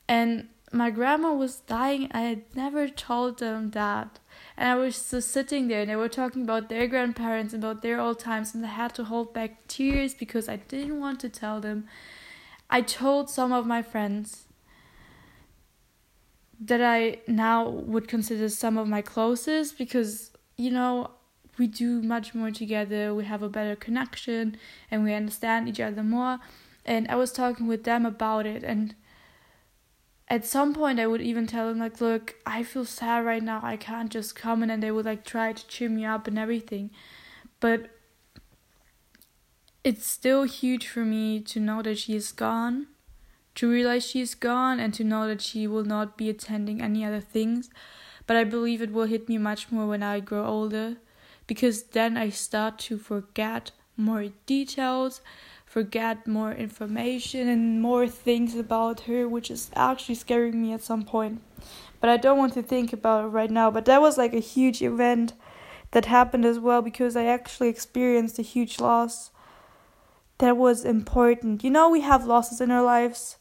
And 0.09 0.49
my 0.73 0.91
grandma 0.91 1.33
was 1.33 1.61
dying. 1.61 2.09
I 2.13 2.23
had 2.23 2.43
never 2.55 2.89
told 2.89 3.39
them 3.39 3.71
that. 3.71 4.19
And 4.57 4.69
I 4.69 4.75
was 4.75 5.11
just 5.11 5.31
sitting 5.31 5.69
there 5.69 5.83
and 5.83 5.91
they 5.91 5.97
were 5.97 6.09
talking 6.09 6.43
about 6.43 6.69
their 6.69 6.87
grandparents 6.87 7.55
and 7.55 7.63
about 7.63 7.83
their 7.83 8.01
old 8.01 8.19
times 8.19 8.55
and 8.55 8.65
I 8.65 8.69
had 8.69 8.95
to 8.97 9.05
hold 9.05 9.33
back 9.33 9.67
tears 9.69 10.15
because 10.15 10.49
I 10.49 10.57
didn't 10.57 10.99
want 10.99 11.21
to 11.21 11.29
tell 11.29 11.61
them. 11.61 11.87
I 12.69 12.81
told 12.81 13.31
some 13.31 13.53
of 13.53 13.67
my 13.67 13.83
friends 13.83 14.47
that 16.59 16.83
I 16.83 17.19
now 17.27 17.69
would 17.69 18.09
consider 18.09 18.49
some 18.49 18.77
of 18.79 18.89
my 18.89 19.03
closest 19.03 19.79
because, 19.79 20.33
you 20.57 20.71
know, 20.71 21.11
we 21.59 21.67
do 21.67 22.03
much 22.03 22.35
more 22.35 22.51
together, 22.51 23.15
we 23.15 23.25
have 23.25 23.43
a 23.43 23.49
better 23.49 23.77
connection, 23.77 24.57
and 24.91 25.05
we 25.05 25.15
understand 25.15 25.69
each 25.69 25.81
other 25.81 26.03
more. 26.03 26.39
And 26.85 27.09
I 27.09 27.17
was 27.17 27.33
talking 27.33 27.67
with 27.67 27.85
them 27.85 28.05
about 28.05 28.47
it, 28.47 28.63
and 28.63 28.95
at 30.29 30.45
some 30.45 30.75
point 30.75 30.99
I 30.99 31.07
would 31.07 31.21
even 31.21 31.47
tell 31.47 31.69
them 31.69 31.79
like, 31.79 32.01
look, 32.01 32.35
I 32.45 32.63
feel 32.63 32.85
sad 32.85 33.25
right 33.25 33.43
now. 33.43 33.61
I 33.63 33.77
can't 33.77 34.11
just 34.11 34.35
come 34.35 34.63
in 34.63 34.71
and 34.71 34.83
they 34.83 34.91
would 34.91 35.05
like 35.05 35.25
try 35.25 35.53
to 35.53 35.67
cheer 35.69 35.89
me 35.89 36.05
up 36.05 36.27
and 36.27 36.39
everything. 36.39 36.91
But 37.61 37.91
it's 39.85 40.07
still 40.07 40.43
huge 40.43 40.89
for 40.89 41.05
me 41.05 41.41
to 41.41 41.61
know 41.61 41.81
that 41.83 41.99
she 41.99 42.17
is 42.17 42.33
gone, 42.33 42.89
to 43.55 43.71
realize 43.71 44.05
she 44.05 44.21
is 44.21 44.35
gone 44.35 44.81
and 44.81 44.93
to 44.95 45.05
know 45.05 45.29
that 45.29 45.41
she 45.41 45.69
will 45.69 45.85
not 45.85 46.17
be 46.19 46.29
attending 46.29 46.83
any 46.83 47.05
other 47.05 47.21
things. 47.21 47.71
But 48.27 48.37
I 48.37 48.43
believe 48.43 48.83
it 48.83 48.93
will 48.93 49.05
hit 49.05 49.29
me 49.29 49.39
much 49.39 49.71
more 49.71 49.87
when 49.87 50.03
I 50.03 50.19
grow 50.19 50.45
older 50.45 50.97
because 51.47 51.85
then 51.85 52.17
I 52.17 52.31
start 52.31 52.81
to 52.81 52.99
forget 52.99 53.71
more 53.97 54.27
details 54.47 55.21
forget 55.77 56.27
more 56.27 56.53
information 56.53 57.49
and 57.49 57.83
more 57.83 58.09
things 58.09 58.55
about 58.55 59.01
her, 59.01 59.29
which 59.29 59.51
is 59.51 59.71
actually 59.77 60.15
scaring 60.15 60.63
me 60.63 60.73
at 60.73 60.81
some 60.81 61.03
point. 61.03 61.43
But 62.01 62.09
I 62.09 62.17
don't 62.17 62.39
want 62.39 62.55
to 62.55 62.63
think 62.63 62.95
about 62.95 63.27
it 63.27 63.29
right 63.29 63.51
now. 63.51 63.71
But 63.71 63.85
that 63.85 64.01
was 64.01 64.17
like 64.17 64.33
a 64.33 64.41
huge 64.55 64.81
event 64.81 65.35
that 65.91 66.07
happened 66.07 66.47
as 66.47 66.59
well 66.59 66.81
because 66.81 67.15
I 67.15 67.27
actually 67.27 67.69
experienced 67.69 68.39
a 68.39 68.43
huge 68.43 68.81
loss 68.81 69.31
that 70.39 70.57
was 70.57 70.83
important. 70.83 71.63
You 71.63 71.69
know, 71.69 71.91
we 71.91 72.01
have 72.01 72.25
losses 72.25 72.63
in 72.63 72.71
our 72.71 72.83
lives 72.83 73.37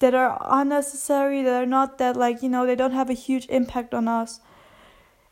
that 0.00 0.12
are 0.12 0.44
unnecessary, 0.44 1.40
that 1.44 1.62
are 1.62 1.66
not 1.78 1.98
that, 1.98 2.16
like, 2.16 2.42
you 2.42 2.48
know, 2.48 2.66
they 2.66 2.74
don't 2.74 2.90
have 2.90 3.10
a 3.10 3.20
huge 3.26 3.46
impact 3.48 3.94
on 3.94 4.08
us. 4.08 4.40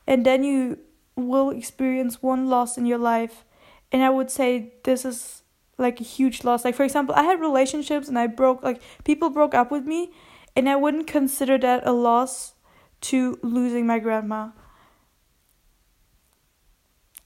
And 0.06 0.24
then 0.24 0.44
you 0.44 0.78
will 1.16 1.50
experience 1.50 2.22
one 2.22 2.48
loss 2.48 2.78
in 2.78 2.86
your 2.86 2.98
life. 2.98 3.44
And 3.92 4.02
I 4.02 4.10
would 4.10 4.30
say 4.30 4.72
this 4.82 5.04
is 5.04 5.42
like 5.78 6.00
a 6.00 6.04
huge 6.04 6.42
loss. 6.42 6.64
Like, 6.64 6.74
for 6.74 6.82
example, 6.82 7.14
I 7.14 7.24
had 7.24 7.40
relationships 7.40 8.08
and 8.08 8.18
I 8.18 8.26
broke, 8.26 8.62
like, 8.62 8.80
people 9.04 9.30
broke 9.30 9.54
up 9.54 9.70
with 9.70 9.84
me, 9.84 10.10
and 10.56 10.68
I 10.68 10.76
wouldn't 10.76 11.06
consider 11.06 11.58
that 11.58 11.86
a 11.86 11.92
loss 11.92 12.54
to 13.02 13.38
losing 13.42 13.86
my 13.86 13.98
grandma. 13.98 14.50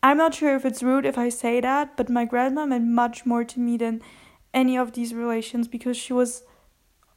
I'm 0.03 0.17
not 0.17 0.35
sure 0.35 0.55
if 0.55 0.65
it's 0.65 0.83
rude 0.83 1.05
if 1.05 1.19
I 1.19 1.29
say 1.29 1.61
that, 1.61 1.97
but 1.97 2.09
my 2.09 2.25
grandma 2.25 2.67
meant 2.67 2.87
much 2.87 3.27
more 3.27 3.45
to 3.45 3.61
me 3.61 3.77
than 3.77 4.03
any 4.55 4.77
of 4.77 4.93
these 4.93 5.13
relations 5.13 5.69
because 5.69 5.97
she 5.97 6.13
was 6.13 6.45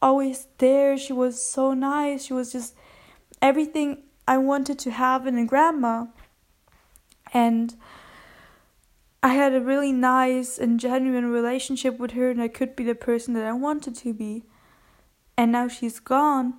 always 0.02 0.48
there. 0.58 0.98
She 0.98 1.14
was 1.14 1.42
so 1.42 1.74
nice. 1.74 2.26
She 2.26 2.34
was 2.34 2.52
just 2.52 2.76
everything 3.42 4.04
I 4.28 4.38
wanted 4.38 4.80
to 4.80 4.92
have 4.92 5.28
in 5.28 5.38
a 5.38 5.46
grandma. 5.46 6.08
And 7.34 7.76
I 9.22 9.30
had 9.30 9.54
a 9.54 9.62
really 9.62 9.92
nice 9.92 10.58
and 10.58 10.80
genuine 10.80 11.26
relationship 11.26 12.00
with 12.00 12.12
her, 12.12 12.30
and 12.30 12.42
I 12.42 12.48
could 12.48 12.76
be 12.76 12.84
the 12.84 12.96
person 12.96 13.34
that 13.34 13.46
I 13.46 13.54
wanted 13.54 13.96
to 13.98 14.14
be. 14.14 14.46
And 15.38 15.52
now 15.52 15.68
she's 15.68 16.00
gone, 16.00 16.56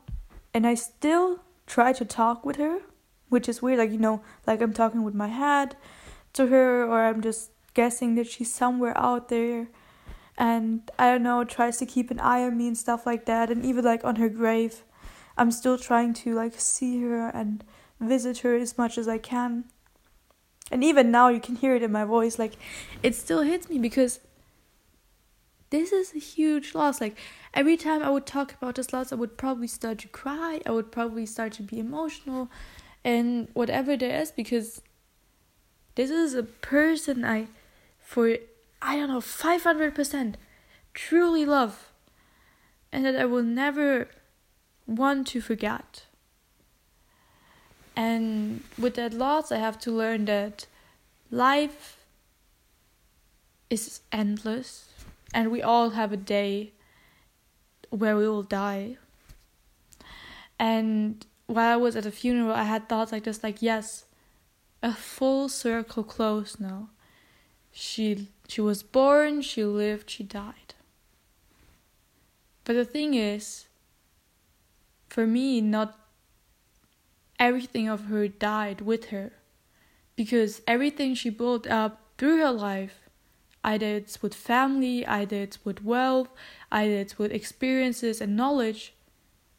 and 0.53 0.67
I 0.67 0.75
still 0.75 1.41
try 1.67 1.93
to 1.93 2.05
talk 2.05 2.45
with 2.45 2.57
her, 2.57 2.81
which 3.29 3.49
is 3.49 3.63
weird. 3.63 3.79
Like, 3.79 3.93
you 3.93 3.99
know, 3.99 4.23
like 4.47 4.61
I'm 4.61 4.73
talking 4.73 5.05
with 5.05 5.15
my 5.15 5.29
head 5.29 5.77
to 6.35 6.47
her 6.47 6.85
or 6.85 7.05
I'm 7.05 7.21
just 7.21 7.51
guessing 7.75 8.15
that 8.17 8.27
she's 8.27 8.53
somewhere 8.53 8.97
out 8.97 9.29
there 9.29 9.69
and 10.37 10.91
I 10.99 11.11
don't 11.11 11.23
know 11.23 11.45
tries 11.45 11.77
to 11.79 11.87
keep 11.87 12.11
an 12.11 12.21
eye 12.21 12.43
on 12.45 12.57
me 12.57 12.67
and 12.69 12.77
stuff 12.77 13.07
like 13.07 13.27
that 13.27 13.51
and 13.51 13.65
even 13.65 13.85
like 13.85 14.05
on 14.05 14.17
her 14.17 14.29
grave 14.29 14.83
I'm 15.37 15.51
still 15.51 15.79
trying 15.79 16.15
to 16.15 16.35
like 16.35 16.59
see 16.59 17.01
her 17.03 17.29
and 17.29 17.65
visit 18.01 18.39
her 18.39 18.57
as 18.57 18.77
much 18.77 18.99
as 18.99 19.07
I 19.07 19.19
can 19.19 19.65
and 20.71 20.85
even 20.85 21.11
now 21.11 21.29
you 21.29 21.41
can 21.41 21.57
hear 21.57 21.75
it 21.75 21.83
in 21.83 21.93
my 21.93 22.05
voice 22.05 22.39
like 22.39 22.55
it 23.03 23.15
still 23.15 23.43
hits 23.43 23.69
me 23.69 23.79
because 23.79 24.21
this 25.71 25.93
is 25.93 26.15
a 26.15 26.19
huge 26.19 26.75
loss 26.75 27.01
like 27.01 27.17
every 27.55 27.77
time 27.77 28.03
I 28.03 28.11
would 28.11 28.27
talk 28.27 28.55
about 28.55 28.75
this 28.75 28.93
loss 28.93 29.13
I 29.13 29.17
would 29.17 29.37
probably 29.37 29.67
start 29.67 29.99
to 29.99 30.09
cry 30.09 30.61
I 30.67 30.71
would 30.71 30.91
probably 30.91 31.27
start 31.27 31.53
to 31.55 31.63
be 31.63 31.79
emotional 31.79 32.51
and 33.05 33.49
whatever 33.55 33.97
there 33.97 34.21
is 34.21 34.31
because 34.31 34.83
this 35.95 36.11
is 36.11 36.35
a 36.35 36.43
person 36.43 37.25
I, 37.25 37.49
for 37.99 38.37
I 38.81 38.97
don't 38.97 39.09
know, 39.09 39.21
500% 39.21 40.35
truly 40.95 41.45
love 41.45 41.91
and 42.93 43.05
that 43.05 43.17
I 43.17 43.25
will 43.25 43.43
never 43.43 44.09
want 44.87 45.27
to 45.29 45.41
forget. 45.41 46.05
And 48.01 48.65
with 48.79 48.95
that 48.95 49.13
loss, 49.13 49.53
I 49.53 49.59
have 49.59 49.79
to 49.81 49.91
learn 49.91 50.25
that 50.25 50.67
life 51.31 51.99
is 53.69 54.01
endless 54.11 54.89
and 55.35 55.51
we 55.51 55.61
all 55.61 55.91
have 55.91 56.11
a 56.11 56.17
day 56.17 56.73
where 57.91 58.17
we 58.17 58.27
will 58.27 58.43
die. 58.43 58.97
And 60.59 61.27
while 61.47 61.75
I 61.75 61.77
was 61.77 61.95
at 61.95 62.07
a 62.07 62.11
funeral, 62.11 62.55
I 62.55 62.63
had 62.63 62.89
thoughts 62.89 63.13
like 63.13 63.25
this 63.25 63.45
like, 63.45 63.61
yes, 63.61 64.07
a 64.83 64.95
full 64.95 65.51
circle 65.51 66.03
close 66.03 66.59
now. 66.59 66.89
She 67.71 68.29
she 68.49 68.63
was 68.63 68.83
born, 68.83 69.43
she 69.43 69.63
lived, 69.63 70.09
she 70.09 70.25
died. 70.25 70.73
But 72.65 72.77
the 72.77 72.87
thing 72.87 73.13
is, 73.13 73.67
for 75.11 75.27
me, 75.27 75.61
not 75.61 76.00
everything 77.41 77.89
of 77.89 78.05
her 78.05 78.29
died 78.29 78.83
with 78.83 79.07
her. 79.07 79.33
Because 80.15 80.61
everything 80.69 81.15
she 81.15 81.31
built 81.31 81.67
up 81.67 82.03
through 82.19 82.39
her 82.39 82.53
life, 82.53 83.09
either 83.65 83.97
it's 83.97 84.23
with 84.23 84.35
family, 84.35 85.05
either 85.07 85.37
it's 85.37 85.65
with 85.65 85.83
wealth, 85.83 86.29
either 86.71 86.93
it's 86.93 87.19
with 87.19 87.33
experiences 87.33 88.21
and 88.21 88.37
knowledge, 88.37 88.93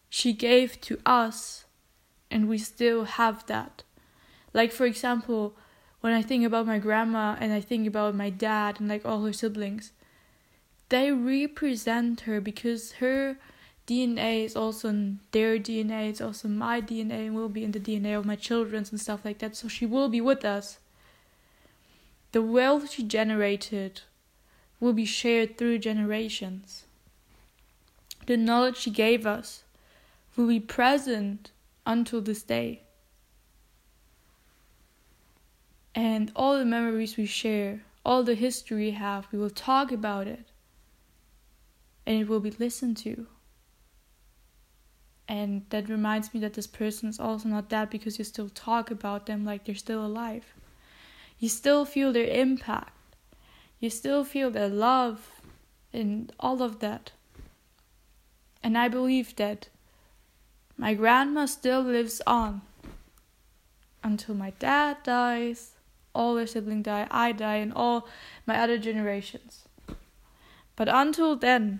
she 0.09 0.31
gave 0.31 0.79
to 0.81 0.99
us, 1.05 1.65
and 2.29 2.47
we 2.47 2.59
still 2.59 3.05
have 3.05 3.45
that. 3.47 3.83
Like 4.53 4.71
for 4.71 4.85
example, 4.85 5.55
when 6.01 6.13
I 6.13 6.21
think 6.21 6.45
about 6.45 6.67
my 6.67 6.77
grandma 6.77 7.35
and 7.39 7.51
I 7.51 7.61
think 7.61 7.87
about 7.87 8.15
my 8.15 8.29
dad 8.29 8.79
and 8.79 8.89
like 8.89 9.05
all 9.05 9.23
her 9.23 9.33
siblings, 9.33 9.91
they 10.89 11.11
represent 11.11 12.21
her 12.21 12.41
because 12.41 12.93
her 12.93 13.37
DNA 13.87 14.45
is 14.45 14.55
also 14.55 14.89
in 14.89 15.19
their 15.31 15.57
DNA, 15.57 16.09
it's 16.09 16.21
also 16.21 16.47
my 16.47 16.81
DNA 16.81 17.27
and 17.27 17.35
will 17.35 17.49
be 17.49 17.63
in 17.63 17.71
the 17.71 17.79
DNA 17.79 18.17
of 18.17 18.25
my 18.25 18.35
children's 18.35 18.91
and 18.91 19.01
stuff 19.01 19.25
like 19.25 19.39
that. 19.39 19.55
So 19.55 19.67
she 19.67 19.85
will 19.85 20.09
be 20.09 20.21
with 20.21 20.45
us. 20.45 20.79
The 22.31 22.41
wealth 22.41 22.91
she 22.91 23.03
generated 23.03 24.01
will 24.79 24.93
be 24.93 25.05
shared 25.05 25.57
through 25.57 25.79
generations. 25.79 26.85
The 28.27 28.37
knowledge 28.37 28.77
she 28.77 28.91
gave 28.91 29.25
us 29.25 29.63
will 30.35 30.47
be 30.47 30.59
present 30.59 31.51
until 31.85 32.21
this 32.21 32.43
day 32.43 32.83
and 35.93 36.31
all 36.35 36.57
the 36.57 36.65
memories 36.65 37.17
we 37.17 37.25
share, 37.25 37.81
all 38.05 38.23
the 38.23 38.35
history 38.35 38.77
we 38.77 38.91
have, 38.91 39.27
we 39.31 39.39
will 39.39 39.49
talk 39.49 39.91
about 39.91 40.27
it. 40.27 40.47
And 42.05 42.19
it 42.19 42.27
will 42.27 42.39
be 42.39 42.51
listened 42.51 42.97
to. 42.97 43.27
And 45.31 45.65
that 45.69 45.87
reminds 45.87 46.33
me 46.33 46.41
that 46.41 46.55
this 46.55 46.67
person 46.67 47.07
is 47.07 47.17
also 47.17 47.47
not 47.47 47.69
dead 47.69 47.89
because 47.89 48.19
you 48.19 48.25
still 48.25 48.49
talk 48.49 48.91
about 48.91 49.27
them 49.27 49.45
like 49.45 49.63
they're 49.63 49.75
still 49.75 50.05
alive. 50.05 50.53
You 51.39 51.47
still 51.47 51.85
feel 51.85 52.11
their 52.11 52.27
impact. 52.27 52.91
You 53.79 53.89
still 53.89 54.25
feel 54.25 54.51
their 54.51 54.67
love 54.67 55.41
and 55.93 56.33
all 56.37 56.61
of 56.61 56.79
that. 56.79 57.13
And 58.61 58.77
I 58.77 58.89
believe 58.89 59.37
that 59.37 59.69
my 60.77 60.93
grandma 60.95 61.45
still 61.45 61.81
lives 61.81 62.21
on 62.27 62.63
until 64.03 64.35
my 64.35 64.49
dad 64.59 64.97
dies 65.03 65.75
all 66.13 66.35
their 66.35 66.45
siblings 66.45 66.83
die, 66.83 67.07
I 67.09 67.31
die, 67.31 67.55
and 67.55 67.71
all 67.73 68.05
my 68.45 68.57
other 68.57 68.77
generations. 68.77 69.63
But 70.75 70.89
until 70.89 71.37
then, 71.37 71.79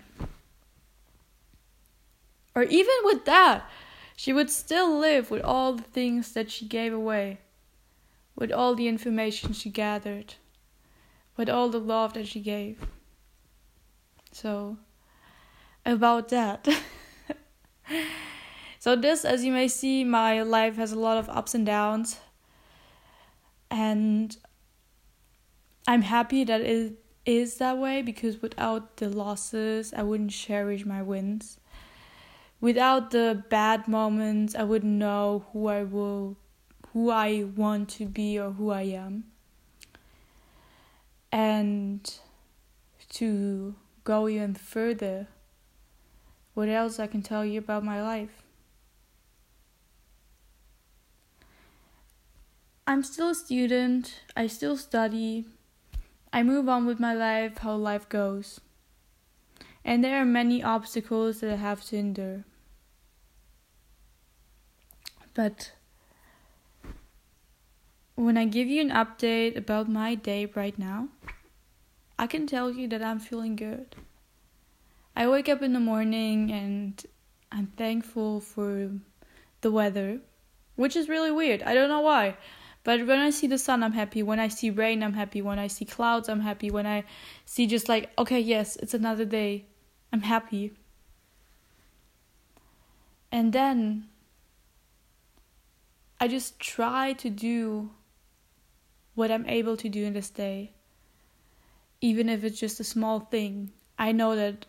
or 2.54 2.62
even 2.64 2.94
with 3.04 3.24
that, 3.24 3.68
she 4.16 4.32
would 4.32 4.50
still 4.50 4.98
live 4.98 5.30
with 5.30 5.42
all 5.42 5.74
the 5.74 5.82
things 5.82 6.32
that 6.32 6.50
she 6.50 6.66
gave 6.66 6.92
away, 6.92 7.40
with 8.36 8.52
all 8.52 8.74
the 8.74 8.88
information 8.88 9.52
she 9.52 9.70
gathered, 9.70 10.34
with 11.36 11.48
all 11.48 11.68
the 11.68 11.80
love 11.80 12.14
that 12.14 12.26
she 12.26 12.40
gave. 12.40 12.86
So, 14.32 14.78
about 15.84 16.28
that. 16.28 16.68
so, 18.78 18.96
this, 18.96 19.24
as 19.24 19.44
you 19.44 19.52
may 19.52 19.68
see, 19.68 20.04
my 20.04 20.42
life 20.42 20.76
has 20.76 20.92
a 20.92 20.98
lot 20.98 21.18
of 21.18 21.28
ups 21.28 21.54
and 21.54 21.66
downs 21.66 22.20
and 23.72 24.36
I'm 25.88 26.02
happy 26.02 26.44
that 26.44 26.60
it 26.60 26.98
is 27.24 27.56
that 27.56 27.78
way 27.78 28.02
because 28.02 28.42
without 28.42 28.98
the 28.98 29.08
losses, 29.08 29.94
I 29.96 30.02
wouldn't 30.02 30.30
cherish 30.30 30.84
my 30.84 31.00
wins. 31.00 31.58
Without 32.62 33.10
the 33.10 33.42
bad 33.50 33.88
moments, 33.88 34.54
I 34.54 34.62
wouldn't 34.62 34.92
know 34.92 35.46
who 35.52 35.66
I 35.66 35.82
will 35.82 36.36
who 36.92 37.10
I 37.10 37.42
want 37.56 37.88
to 37.98 38.06
be 38.06 38.38
or 38.38 38.52
who 38.52 38.70
I 38.70 38.82
am. 38.82 39.24
And 41.32 42.08
to 43.14 43.74
go 44.04 44.28
even 44.28 44.54
further, 44.54 45.26
what 46.54 46.68
else 46.68 47.00
I 47.00 47.08
can 47.08 47.20
tell 47.20 47.44
you 47.44 47.58
about 47.58 47.82
my 47.82 48.00
life? 48.00 48.44
I'm 52.86 53.02
still 53.02 53.30
a 53.30 53.34
student, 53.34 54.20
I 54.36 54.46
still 54.46 54.76
study, 54.76 55.46
I 56.32 56.44
move 56.44 56.68
on 56.68 56.86
with 56.86 57.00
my 57.00 57.12
life, 57.12 57.58
how 57.58 57.74
life 57.74 58.08
goes. 58.08 58.60
And 59.84 60.04
there 60.04 60.22
are 60.22 60.24
many 60.24 60.62
obstacles 60.62 61.40
that 61.40 61.50
I 61.50 61.56
have 61.56 61.82
to 61.86 61.96
endure. 61.96 62.44
But 65.34 65.72
when 68.14 68.36
I 68.36 68.44
give 68.44 68.68
you 68.68 68.80
an 68.80 68.90
update 68.90 69.56
about 69.56 69.88
my 69.88 70.14
day 70.14 70.46
right 70.54 70.78
now, 70.78 71.08
I 72.18 72.26
can 72.26 72.46
tell 72.46 72.70
you 72.70 72.86
that 72.88 73.02
I'm 73.02 73.18
feeling 73.18 73.56
good. 73.56 73.96
I 75.16 75.28
wake 75.28 75.48
up 75.48 75.62
in 75.62 75.72
the 75.72 75.80
morning 75.80 76.50
and 76.50 77.04
I'm 77.50 77.66
thankful 77.76 78.40
for 78.40 78.90
the 79.60 79.70
weather 79.70 80.20
which 80.76 80.96
is 80.96 81.08
really 81.08 81.30
weird. 81.30 81.62
I 81.62 81.74
don't 81.74 81.88
know 81.88 82.00
why. 82.00 82.36
But 82.84 83.06
when 83.06 83.18
I 83.18 83.30
see 83.30 83.46
the 83.46 83.58
sun, 83.58 83.82
I'm 83.82 83.92
happy. 83.92 84.22
When 84.22 84.40
I 84.40 84.48
see 84.48 84.70
rain, 84.70 85.02
I'm 85.02 85.12
happy. 85.12 85.40
When 85.40 85.58
I 85.58 85.68
see 85.68 85.84
clouds, 85.84 86.28
I'm 86.28 86.40
happy. 86.40 86.70
When 86.70 86.86
I 86.86 87.04
see 87.44 87.66
just 87.66 87.88
like, 87.88 88.10
okay, 88.18 88.40
yes, 88.40 88.76
it's 88.76 88.94
another 88.94 89.24
day, 89.24 89.66
I'm 90.12 90.22
happy. 90.22 90.72
And 93.30 93.52
then 93.52 94.08
I 96.22 96.28
just 96.28 96.60
try 96.60 97.14
to 97.14 97.28
do 97.28 97.90
what 99.16 99.32
I'm 99.32 99.44
able 99.48 99.76
to 99.76 99.88
do 99.88 100.04
in 100.04 100.12
this 100.12 100.30
day. 100.30 100.70
Even 102.00 102.28
if 102.28 102.44
it's 102.44 102.60
just 102.60 102.78
a 102.78 102.84
small 102.84 103.18
thing, 103.18 103.72
I 103.98 104.12
know 104.12 104.36
that 104.36 104.66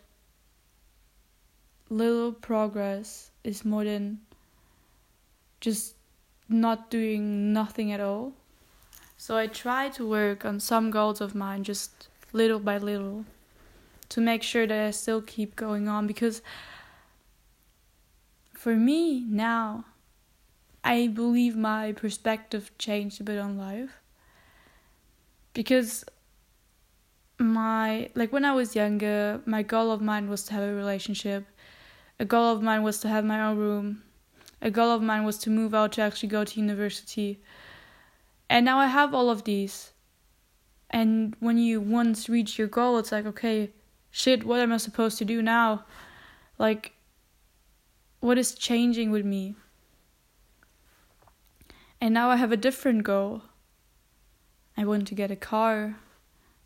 little 1.88 2.32
progress 2.32 3.30
is 3.44 3.64
more 3.64 3.84
than 3.84 4.18
just 5.60 5.94
not 6.48 6.90
doing 6.90 7.52
nothing 7.52 7.92
at 7.92 8.00
all. 8.00 8.32
So 9.16 9.36
I 9.36 9.46
try 9.46 9.90
to 9.90 10.04
work 10.04 10.44
on 10.44 10.58
some 10.58 10.90
goals 10.90 11.20
of 11.20 11.36
mine 11.36 11.62
just 11.62 12.08
little 12.32 12.58
by 12.58 12.78
little 12.78 13.26
to 14.08 14.20
make 14.20 14.42
sure 14.42 14.66
that 14.66 14.86
I 14.88 14.90
still 14.90 15.22
keep 15.22 15.54
going 15.54 15.86
on 15.86 16.08
because 16.08 16.42
for 18.54 18.74
me 18.74 19.20
now 19.20 19.84
I 20.84 21.08
believe 21.08 21.56
my 21.56 21.92
perspective 21.92 22.70
changed 22.78 23.20
a 23.20 23.24
bit 23.24 23.38
on 23.38 23.56
life 23.56 24.00
because 25.54 26.04
my 27.38 28.10
like 28.14 28.32
when 28.32 28.44
I 28.44 28.52
was 28.52 28.76
younger 28.76 29.40
my 29.46 29.62
goal 29.62 29.90
of 29.90 30.00
mine 30.00 30.28
was 30.28 30.44
to 30.44 30.54
have 30.54 30.62
a 30.62 30.74
relationship 30.74 31.46
a 32.20 32.24
goal 32.24 32.52
of 32.52 32.62
mine 32.62 32.84
was 32.84 33.00
to 33.00 33.08
have 33.08 33.24
my 33.24 33.40
own 33.40 33.56
room 33.56 34.02
a 34.64 34.70
goal 34.70 34.90
of 34.90 35.02
mine 35.02 35.24
was 35.24 35.36
to 35.38 35.50
move 35.50 35.74
out 35.74 35.92
to 35.92 36.00
actually 36.00 36.30
go 36.30 36.42
to 36.42 36.60
university. 36.60 37.38
And 38.48 38.64
now 38.64 38.78
I 38.78 38.86
have 38.86 39.12
all 39.12 39.28
of 39.28 39.44
these. 39.44 39.92
And 40.88 41.36
when 41.38 41.58
you 41.58 41.82
once 41.82 42.30
reach 42.30 42.58
your 42.58 42.68
goal, 42.68 42.96
it's 42.96 43.12
like, 43.12 43.26
okay, 43.26 43.72
shit, 44.10 44.44
what 44.44 44.60
am 44.60 44.72
I 44.72 44.78
supposed 44.78 45.18
to 45.18 45.24
do 45.26 45.42
now? 45.42 45.84
Like, 46.58 46.92
what 48.20 48.38
is 48.38 48.54
changing 48.54 49.10
with 49.10 49.26
me? 49.26 49.54
And 52.04 52.12
now 52.12 52.28
I 52.28 52.36
have 52.36 52.52
a 52.52 52.58
different 52.58 53.02
goal. 53.02 53.44
I 54.76 54.84
want 54.84 55.08
to 55.08 55.14
get 55.14 55.30
a 55.30 55.36
car. 55.36 55.96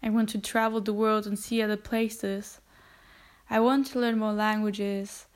I 0.02 0.10
want 0.10 0.30
to 0.30 0.38
travel 0.40 0.80
the 0.80 0.92
world 0.92 1.28
and 1.28 1.38
see 1.38 1.62
other 1.62 1.76
places. 1.76 2.60
I 3.48 3.60
want 3.60 3.86
to 3.86 4.00
learn 4.00 4.18
more 4.18 4.32
languages. 4.32 5.26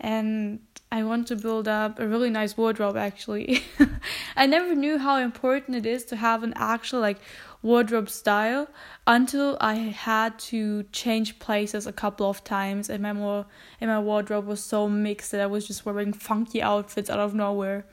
And 0.00 0.58
I 0.90 1.04
want 1.04 1.28
to 1.28 1.36
build 1.36 1.68
up 1.68 2.00
a 2.00 2.08
really 2.08 2.30
nice 2.30 2.56
wardrobe 2.56 2.96
actually. 2.96 3.62
I 4.36 4.46
never 4.46 4.74
knew 4.74 4.98
how 4.98 5.18
important 5.18 5.76
it 5.76 5.86
is 5.86 6.04
to 6.06 6.16
have 6.16 6.42
an 6.42 6.52
actual 6.56 6.98
like 6.98 7.20
wardrobe 7.62 8.10
style 8.10 8.66
until 9.06 9.56
I 9.60 9.74
had 9.74 10.36
to 10.50 10.82
change 10.90 11.38
places 11.38 11.86
a 11.86 11.92
couple 11.92 12.28
of 12.28 12.42
times 12.42 12.90
and 12.90 13.04
my 13.04 13.12
more 13.12 13.46
and 13.80 13.88
my 13.88 14.00
wardrobe 14.00 14.46
was 14.46 14.64
so 14.64 14.88
mixed 14.88 15.30
that 15.30 15.40
I 15.40 15.46
was 15.46 15.64
just 15.64 15.86
wearing 15.86 16.12
funky 16.12 16.60
outfits 16.60 17.08
out 17.08 17.20
of 17.20 17.34
nowhere. 17.34 17.86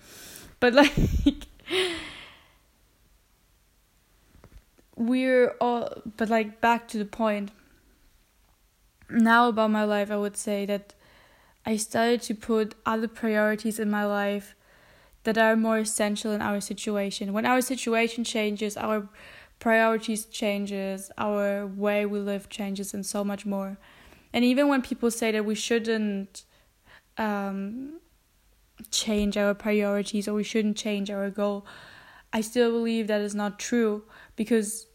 But 0.59 0.73
like 1.25 1.47
we're 4.95 5.55
all 5.59 6.01
but 6.17 6.29
like 6.29 6.61
back 6.61 6.87
to 6.87 6.97
the 6.97 7.05
point 7.05 7.51
now 9.09 9.47
about 9.49 9.71
my 9.71 9.83
life 9.83 10.11
I 10.11 10.17
would 10.17 10.37
say 10.37 10.65
that 10.65 10.93
I 11.65 11.77
started 11.77 12.21
to 12.23 12.33
put 12.33 12.75
other 12.85 13.07
priorities 13.07 13.79
in 13.79 13.89
my 13.89 14.05
life 14.05 14.55
that 15.23 15.37
are 15.37 15.55
more 15.55 15.77
essential 15.77 16.31
in 16.31 16.41
our 16.41 16.59
situation. 16.59 17.33
When 17.33 17.45
our 17.45 17.61
situation 17.61 18.23
changes, 18.23 18.75
our 18.75 19.07
priorities 19.59 20.25
changes, 20.25 21.11
our 21.17 21.67
way 21.67 22.05
we 22.05 22.19
live 22.19 22.49
changes 22.49 22.93
and 22.93 23.05
so 23.05 23.23
much 23.23 23.45
more. 23.45 23.77
And 24.33 24.43
even 24.43 24.67
when 24.69 24.81
people 24.81 25.11
say 25.11 25.31
that 25.31 25.45
we 25.45 25.53
shouldn't 25.53 26.43
um, 27.17 27.99
change 28.89 29.37
our 29.37 29.53
priorities 29.53 30.27
or 30.27 30.33
we 30.33 30.43
shouldn't 30.43 30.77
change 30.77 31.11
our 31.11 31.29
goal, 31.29 31.65
I 32.33 32.41
still 32.41 32.71
believe 32.71 33.07
that 33.07 33.21
is 33.21 33.35
not 33.35 33.59
true 33.59 34.03
because 34.35 34.87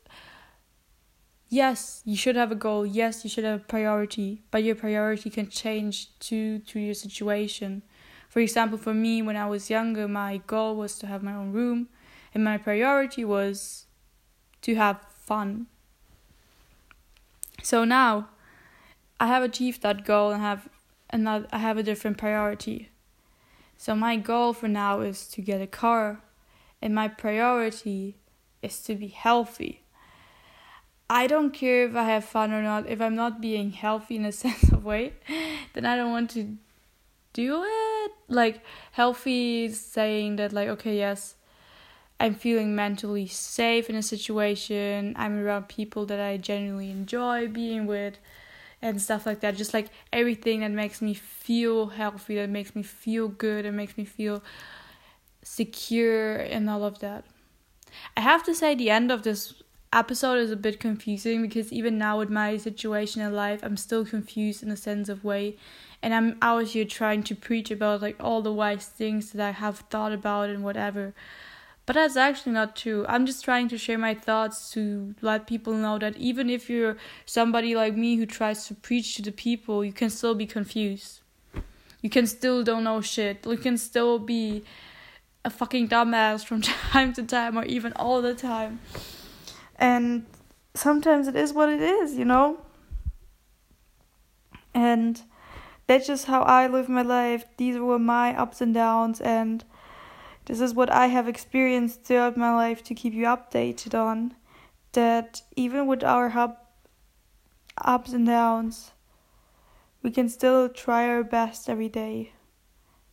yes, 1.48 2.02
you 2.04 2.16
should 2.16 2.36
have 2.36 2.50
a 2.50 2.56
goal. 2.56 2.84
Yes, 2.86 3.24
you 3.24 3.30
should 3.30 3.44
have 3.44 3.60
a 3.60 3.64
priority, 3.64 4.42
but 4.50 4.64
your 4.64 4.74
priority 4.74 5.30
can 5.30 5.48
change 5.48 6.18
to 6.20 6.58
to 6.60 6.80
your 6.80 6.94
situation. 6.94 7.82
For 8.28 8.40
example, 8.40 8.78
for 8.78 8.94
me, 8.94 9.22
when 9.22 9.36
I 9.36 9.46
was 9.46 9.70
younger, 9.70 10.08
my 10.08 10.38
goal 10.46 10.76
was 10.76 10.98
to 10.98 11.06
have 11.06 11.22
my 11.22 11.34
own 11.34 11.52
room, 11.52 11.88
and 12.34 12.44
my 12.44 12.58
priority 12.58 13.24
was 13.24 13.86
to 14.62 14.74
have 14.74 15.00
fun. 15.10 15.66
So 17.62 17.84
now, 17.84 18.28
I 19.18 19.26
have 19.28 19.42
achieved 19.42 19.82
that 19.82 20.04
goal 20.04 20.32
and 20.32 20.42
have 20.42 20.68
another. 21.10 21.46
I 21.52 21.58
have 21.58 21.78
a 21.78 21.82
different 21.82 22.18
priority. 22.18 22.90
So 23.76 23.94
my 23.94 24.16
goal 24.16 24.52
for 24.52 24.68
now 24.68 25.00
is 25.00 25.26
to 25.28 25.40
get 25.40 25.60
a 25.60 25.66
car, 25.66 26.20
and 26.80 26.94
my 26.94 27.08
priority 27.08 28.16
is 28.62 28.82
to 28.84 28.94
be 28.94 29.08
healthy. 29.08 29.82
I 31.08 31.26
don't 31.26 31.52
care 31.52 31.86
if 31.86 31.94
I 31.94 32.04
have 32.04 32.24
fun 32.24 32.52
or 32.52 32.62
not. 32.62 32.88
If 32.88 33.00
I'm 33.00 33.14
not 33.14 33.40
being 33.40 33.70
healthy 33.70 34.16
in 34.16 34.24
a 34.24 34.32
sense 34.44 34.70
of 34.70 34.84
way, 34.84 35.12
then 35.74 35.86
I 35.86 35.96
don't 35.96 36.10
want 36.10 36.30
to 36.30 36.56
do 37.32 37.62
it. 37.64 38.12
Like 38.28 38.62
healthy 38.92 39.66
is 39.66 39.80
saying 39.80 40.36
that 40.36 40.52
like 40.52 40.68
okay, 40.68 40.96
yes, 40.96 41.36
I'm 42.18 42.34
feeling 42.34 42.74
mentally 42.74 43.26
safe 43.26 43.88
in 43.90 43.96
a 43.96 44.02
situation. 44.02 45.14
I'm 45.16 45.38
around 45.38 45.68
people 45.68 46.06
that 46.06 46.18
I 46.18 46.38
genuinely 46.38 46.90
enjoy 46.90 47.46
being 47.46 47.86
with 47.86 48.18
and 48.86 49.02
stuff 49.02 49.26
like 49.26 49.40
that. 49.40 49.56
Just 49.56 49.74
like 49.74 49.88
everything 50.12 50.60
that 50.60 50.70
makes 50.70 51.02
me 51.02 51.12
feel 51.12 51.88
healthy, 51.88 52.36
that 52.36 52.48
makes 52.48 52.74
me 52.74 52.82
feel 52.82 53.28
good, 53.28 53.66
and 53.66 53.76
makes 53.76 53.96
me 53.96 54.04
feel 54.04 54.42
secure 55.42 56.36
and 56.36 56.70
all 56.70 56.84
of 56.84 57.00
that. 57.00 57.24
I 58.16 58.20
have 58.20 58.44
to 58.44 58.54
say 58.54 58.74
the 58.74 58.90
end 58.90 59.10
of 59.10 59.22
this 59.22 59.54
episode 59.92 60.38
is 60.38 60.50
a 60.50 60.56
bit 60.56 60.78
confusing 60.78 61.42
because 61.42 61.72
even 61.72 61.98
now 61.98 62.18
with 62.18 62.30
my 62.30 62.56
situation 62.56 63.22
in 63.22 63.32
life, 63.34 63.60
I'm 63.62 63.76
still 63.76 64.04
confused 64.04 64.62
in 64.62 64.70
a 64.70 64.76
sense 64.76 65.08
of 65.08 65.24
way. 65.24 65.56
And 66.02 66.14
I'm 66.14 66.36
out 66.42 66.66
here 66.66 66.84
trying 66.84 67.22
to 67.24 67.34
preach 67.34 67.70
about 67.70 68.02
like 68.02 68.16
all 68.20 68.42
the 68.42 68.52
wise 68.52 68.86
things 68.86 69.32
that 69.32 69.44
I 69.44 69.52
have 69.52 69.80
thought 69.90 70.12
about 70.12 70.50
and 70.50 70.62
whatever. 70.62 71.14
But 71.86 71.94
that's 71.94 72.16
actually 72.16 72.52
not 72.52 72.74
true. 72.74 73.06
I'm 73.08 73.26
just 73.26 73.44
trying 73.44 73.68
to 73.68 73.78
share 73.78 73.96
my 73.96 74.12
thoughts 74.12 74.72
to 74.72 75.14
let 75.22 75.46
people 75.46 75.72
know 75.72 75.98
that 76.00 76.16
even 76.16 76.50
if 76.50 76.68
you're 76.68 76.96
somebody 77.24 77.76
like 77.76 77.96
me 77.96 78.16
who 78.16 78.26
tries 78.26 78.66
to 78.66 78.74
preach 78.74 79.14
to 79.16 79.22
the 79.22 79.30
people, 79.30 79.84
you 79.84 79.92
can 79.92 80.10
still 80.10 80.34
be 80.34 80.46
confused. 80.46 81.20
You 82.02 82.10
can 82.10 82.26
still 82.26 82.64
don't 82.64 82.82
know 82.82 83.00
shit. 83.00 83.46
You 83.46 83.56
can 83.56 83.78
still 83.78 84.18
be 84.18 84.64
a 85.44 85.50
fucking 85.50 85.88
dumbass 85.88 86.44
from 86.44 86.60
time 86.92 87.12
to 87.14 87.22
time 87.22 87.56
or 87.56 87.64
even 87.64 87.92
all 87.94 88.20
the 88.20 88.34
time. 88.34 88.80
And 89.76 90.26
sometimes 90.74 91.28
it 91.28 91.36
is 91.36 91.52
what 91.52 91.68
it 91.68 91.80
is, 91.80 92.16
you 92.16 92.24
know? 92.24 92.58
And 94.74 95.22
that's 95.86 96.08
just 96.08 96.26
how 96.26 96.42
I 96.42 96.66
live 96.66 96.88
my 96.88 97.02
life. 97.02 97.44
These 97.56 97.78
were 97.78 97.98
my 97.98 98.36
ups 98.36 98.60
and 98.60 98.74
downs, 98.74 99.20
and 99.20 99.64
this 100.46 100.60
is 100.60 100.74
what 100.74 100.90
I 100.90 101.08
have 101.08 101.28
experienced 101.28 102.04
throughout 102.04 102.36
my 102.36 102.54
life 102.54 102.82
to 102.84 102.94
keep 102.94 103.12
you 103.12 103.24
updated 103.24 103.94
on. 103.94 104.34
That 104.92 105.42
even 105.56 105.86
with 105.86 106.02
our 106.02 106.56
ups 107.78 108.12
and 108.12 108.26
downs, 108.26 108.92
we 110.02 110.10
can 110.10 110.28
still 110.28 110.68
try 110.68 111.08
our 111.08 111.24
best 111.24 111.68
every 111.68 111.88
day. 111.88 112.32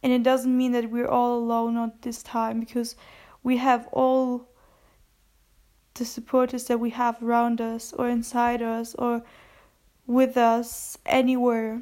And 0.02 0.14
it 0.14 0.24
doesn't 0.24 0.56
mean 0.56 0.74
that 0.74 0.92
we're 0.92 1.08
all 1.08 1.38
alone 1.38 1.76
at 1.78 2.04
this 2.04 2.22
time 2.22 2.60
because 2.60 2.96
we 3.42 3.58
have 3.58 3.88
all 3.92 4.50
the 5.96 6.06
supporters 6.06 6.66
that 6.66 6.80
we 6.80 6.92
have 6.92 7.22
around 7.22 7.62
us 7.62 7.94
or 7.94 8.08
inside 8.08 8.62
us 8.62 8.96
or 8.96 9.24
with 10.06 10.38
us 10.38 10.98
anywhere 11.06 11.82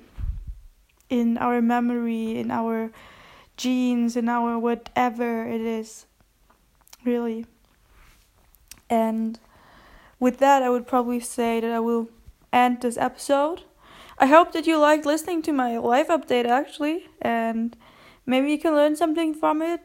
in 1.10 1.38
our 1.38 1.62
memory, 1.62 2.38
in 2.38 2.52
our 2.52 2.92
genes, 3.62 4.16
in 4.16 4.28
our 4.28 4.58
whatever 4.58 5.48
it 5.48 5.62
is. 5.62 6.06
Really. 7.06 7.46
And 8.90 9.40
with 10.20 10.38
that, 10.40 10.64
I 10.64 10.70
would 10.70 10.88
probably 10.88 11.20
say 11.20 11.60
that 11.60 11.72
I 11.72 11.80
will 11.80 12.10
end 12.52 12.82
this 12.82 12.98
episode. 12.98 13.64
I 14.18 14.28
hope 14.28 14.52
that 14.54 14.68
you 14.68 14.78
liked 14.78 15.06
listening 15.06 15.42
to 15.44 15.52
my 15.52 15.78
life 15.78 16.10
update 16.10 16.46
actually, 16.46 17.08
and 17.22 17.76
maybe 18.26 18.52
you 18.52 18.60
can 18.60 18.76
learn 18.76 18.96
something 18.96 19.34
from 19.34 19.62
it 19.62 19.82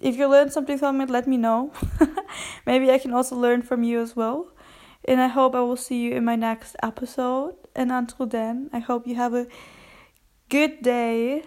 if 0.00 0.16
you 0.16 0.28
learned 0.28 0.52
something 0.52 0.78
from 0.78 1.00
it, 1.00 1.10
let 1.10 1.26
me 1.26 1.36
know. 1.36 1.72
Maybe 2.66 2.90
I 2.90 2.98
can 2.98 3.12
also 3.12 3.34
learn 3.34 3.62
from 3.62 3.82
you 3.82 4.00
as 4.00 4.14
well. 4.14 4.52
And 5.04 5.20
I 5.20 5.26
hope 5.26 5.54
I 5.54 5.60
will 5.60 5.76
see 5.76 6.02
you 6.02 6.12
in 6.14 6.24
my 6.24 6.36
next 6.36 6.76
episode. 6.82 7.54
And 7.74 7.90
until 7.90 8.26
then, 8.26 8.70
I 8.72 8.78
hope 8.78 9.06
you 9.06 9.16
have 9.16 9.34
a 9.34 9.46
good 10.48 10.82
day, 10.82 11.44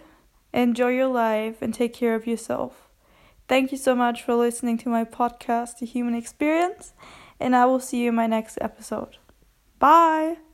enjoy 0.54 0.90
your 0.90 1.08
life, 1.08 1.62
and 1.62 1.74
take 1.74 1.94
care 1.94 2.16
of 2.16 2.28
yourself. 2.28 2.90
Thank 3.48 3.72
you 3.72 3.78
so 3.78 3.96
much 3.96 4.24
for 4.24 4.36
listening 4.36 4.78
to 4.80 4.90
my 4.90 5.04
podcast, 5.04 5.80
The 5.80 5.86
Human 5.86 6.16
Experience, 6.16 6.94
and 7.40 7.56
I 7.56 7.66
will 7.66 7.80
see 7.80 8.04
you 8.04 8.10
in 8.10 8.16
my 8.16 8.28
next 8.28 8.58
episode. 8.62 9.18
Bye! 9.80 10.51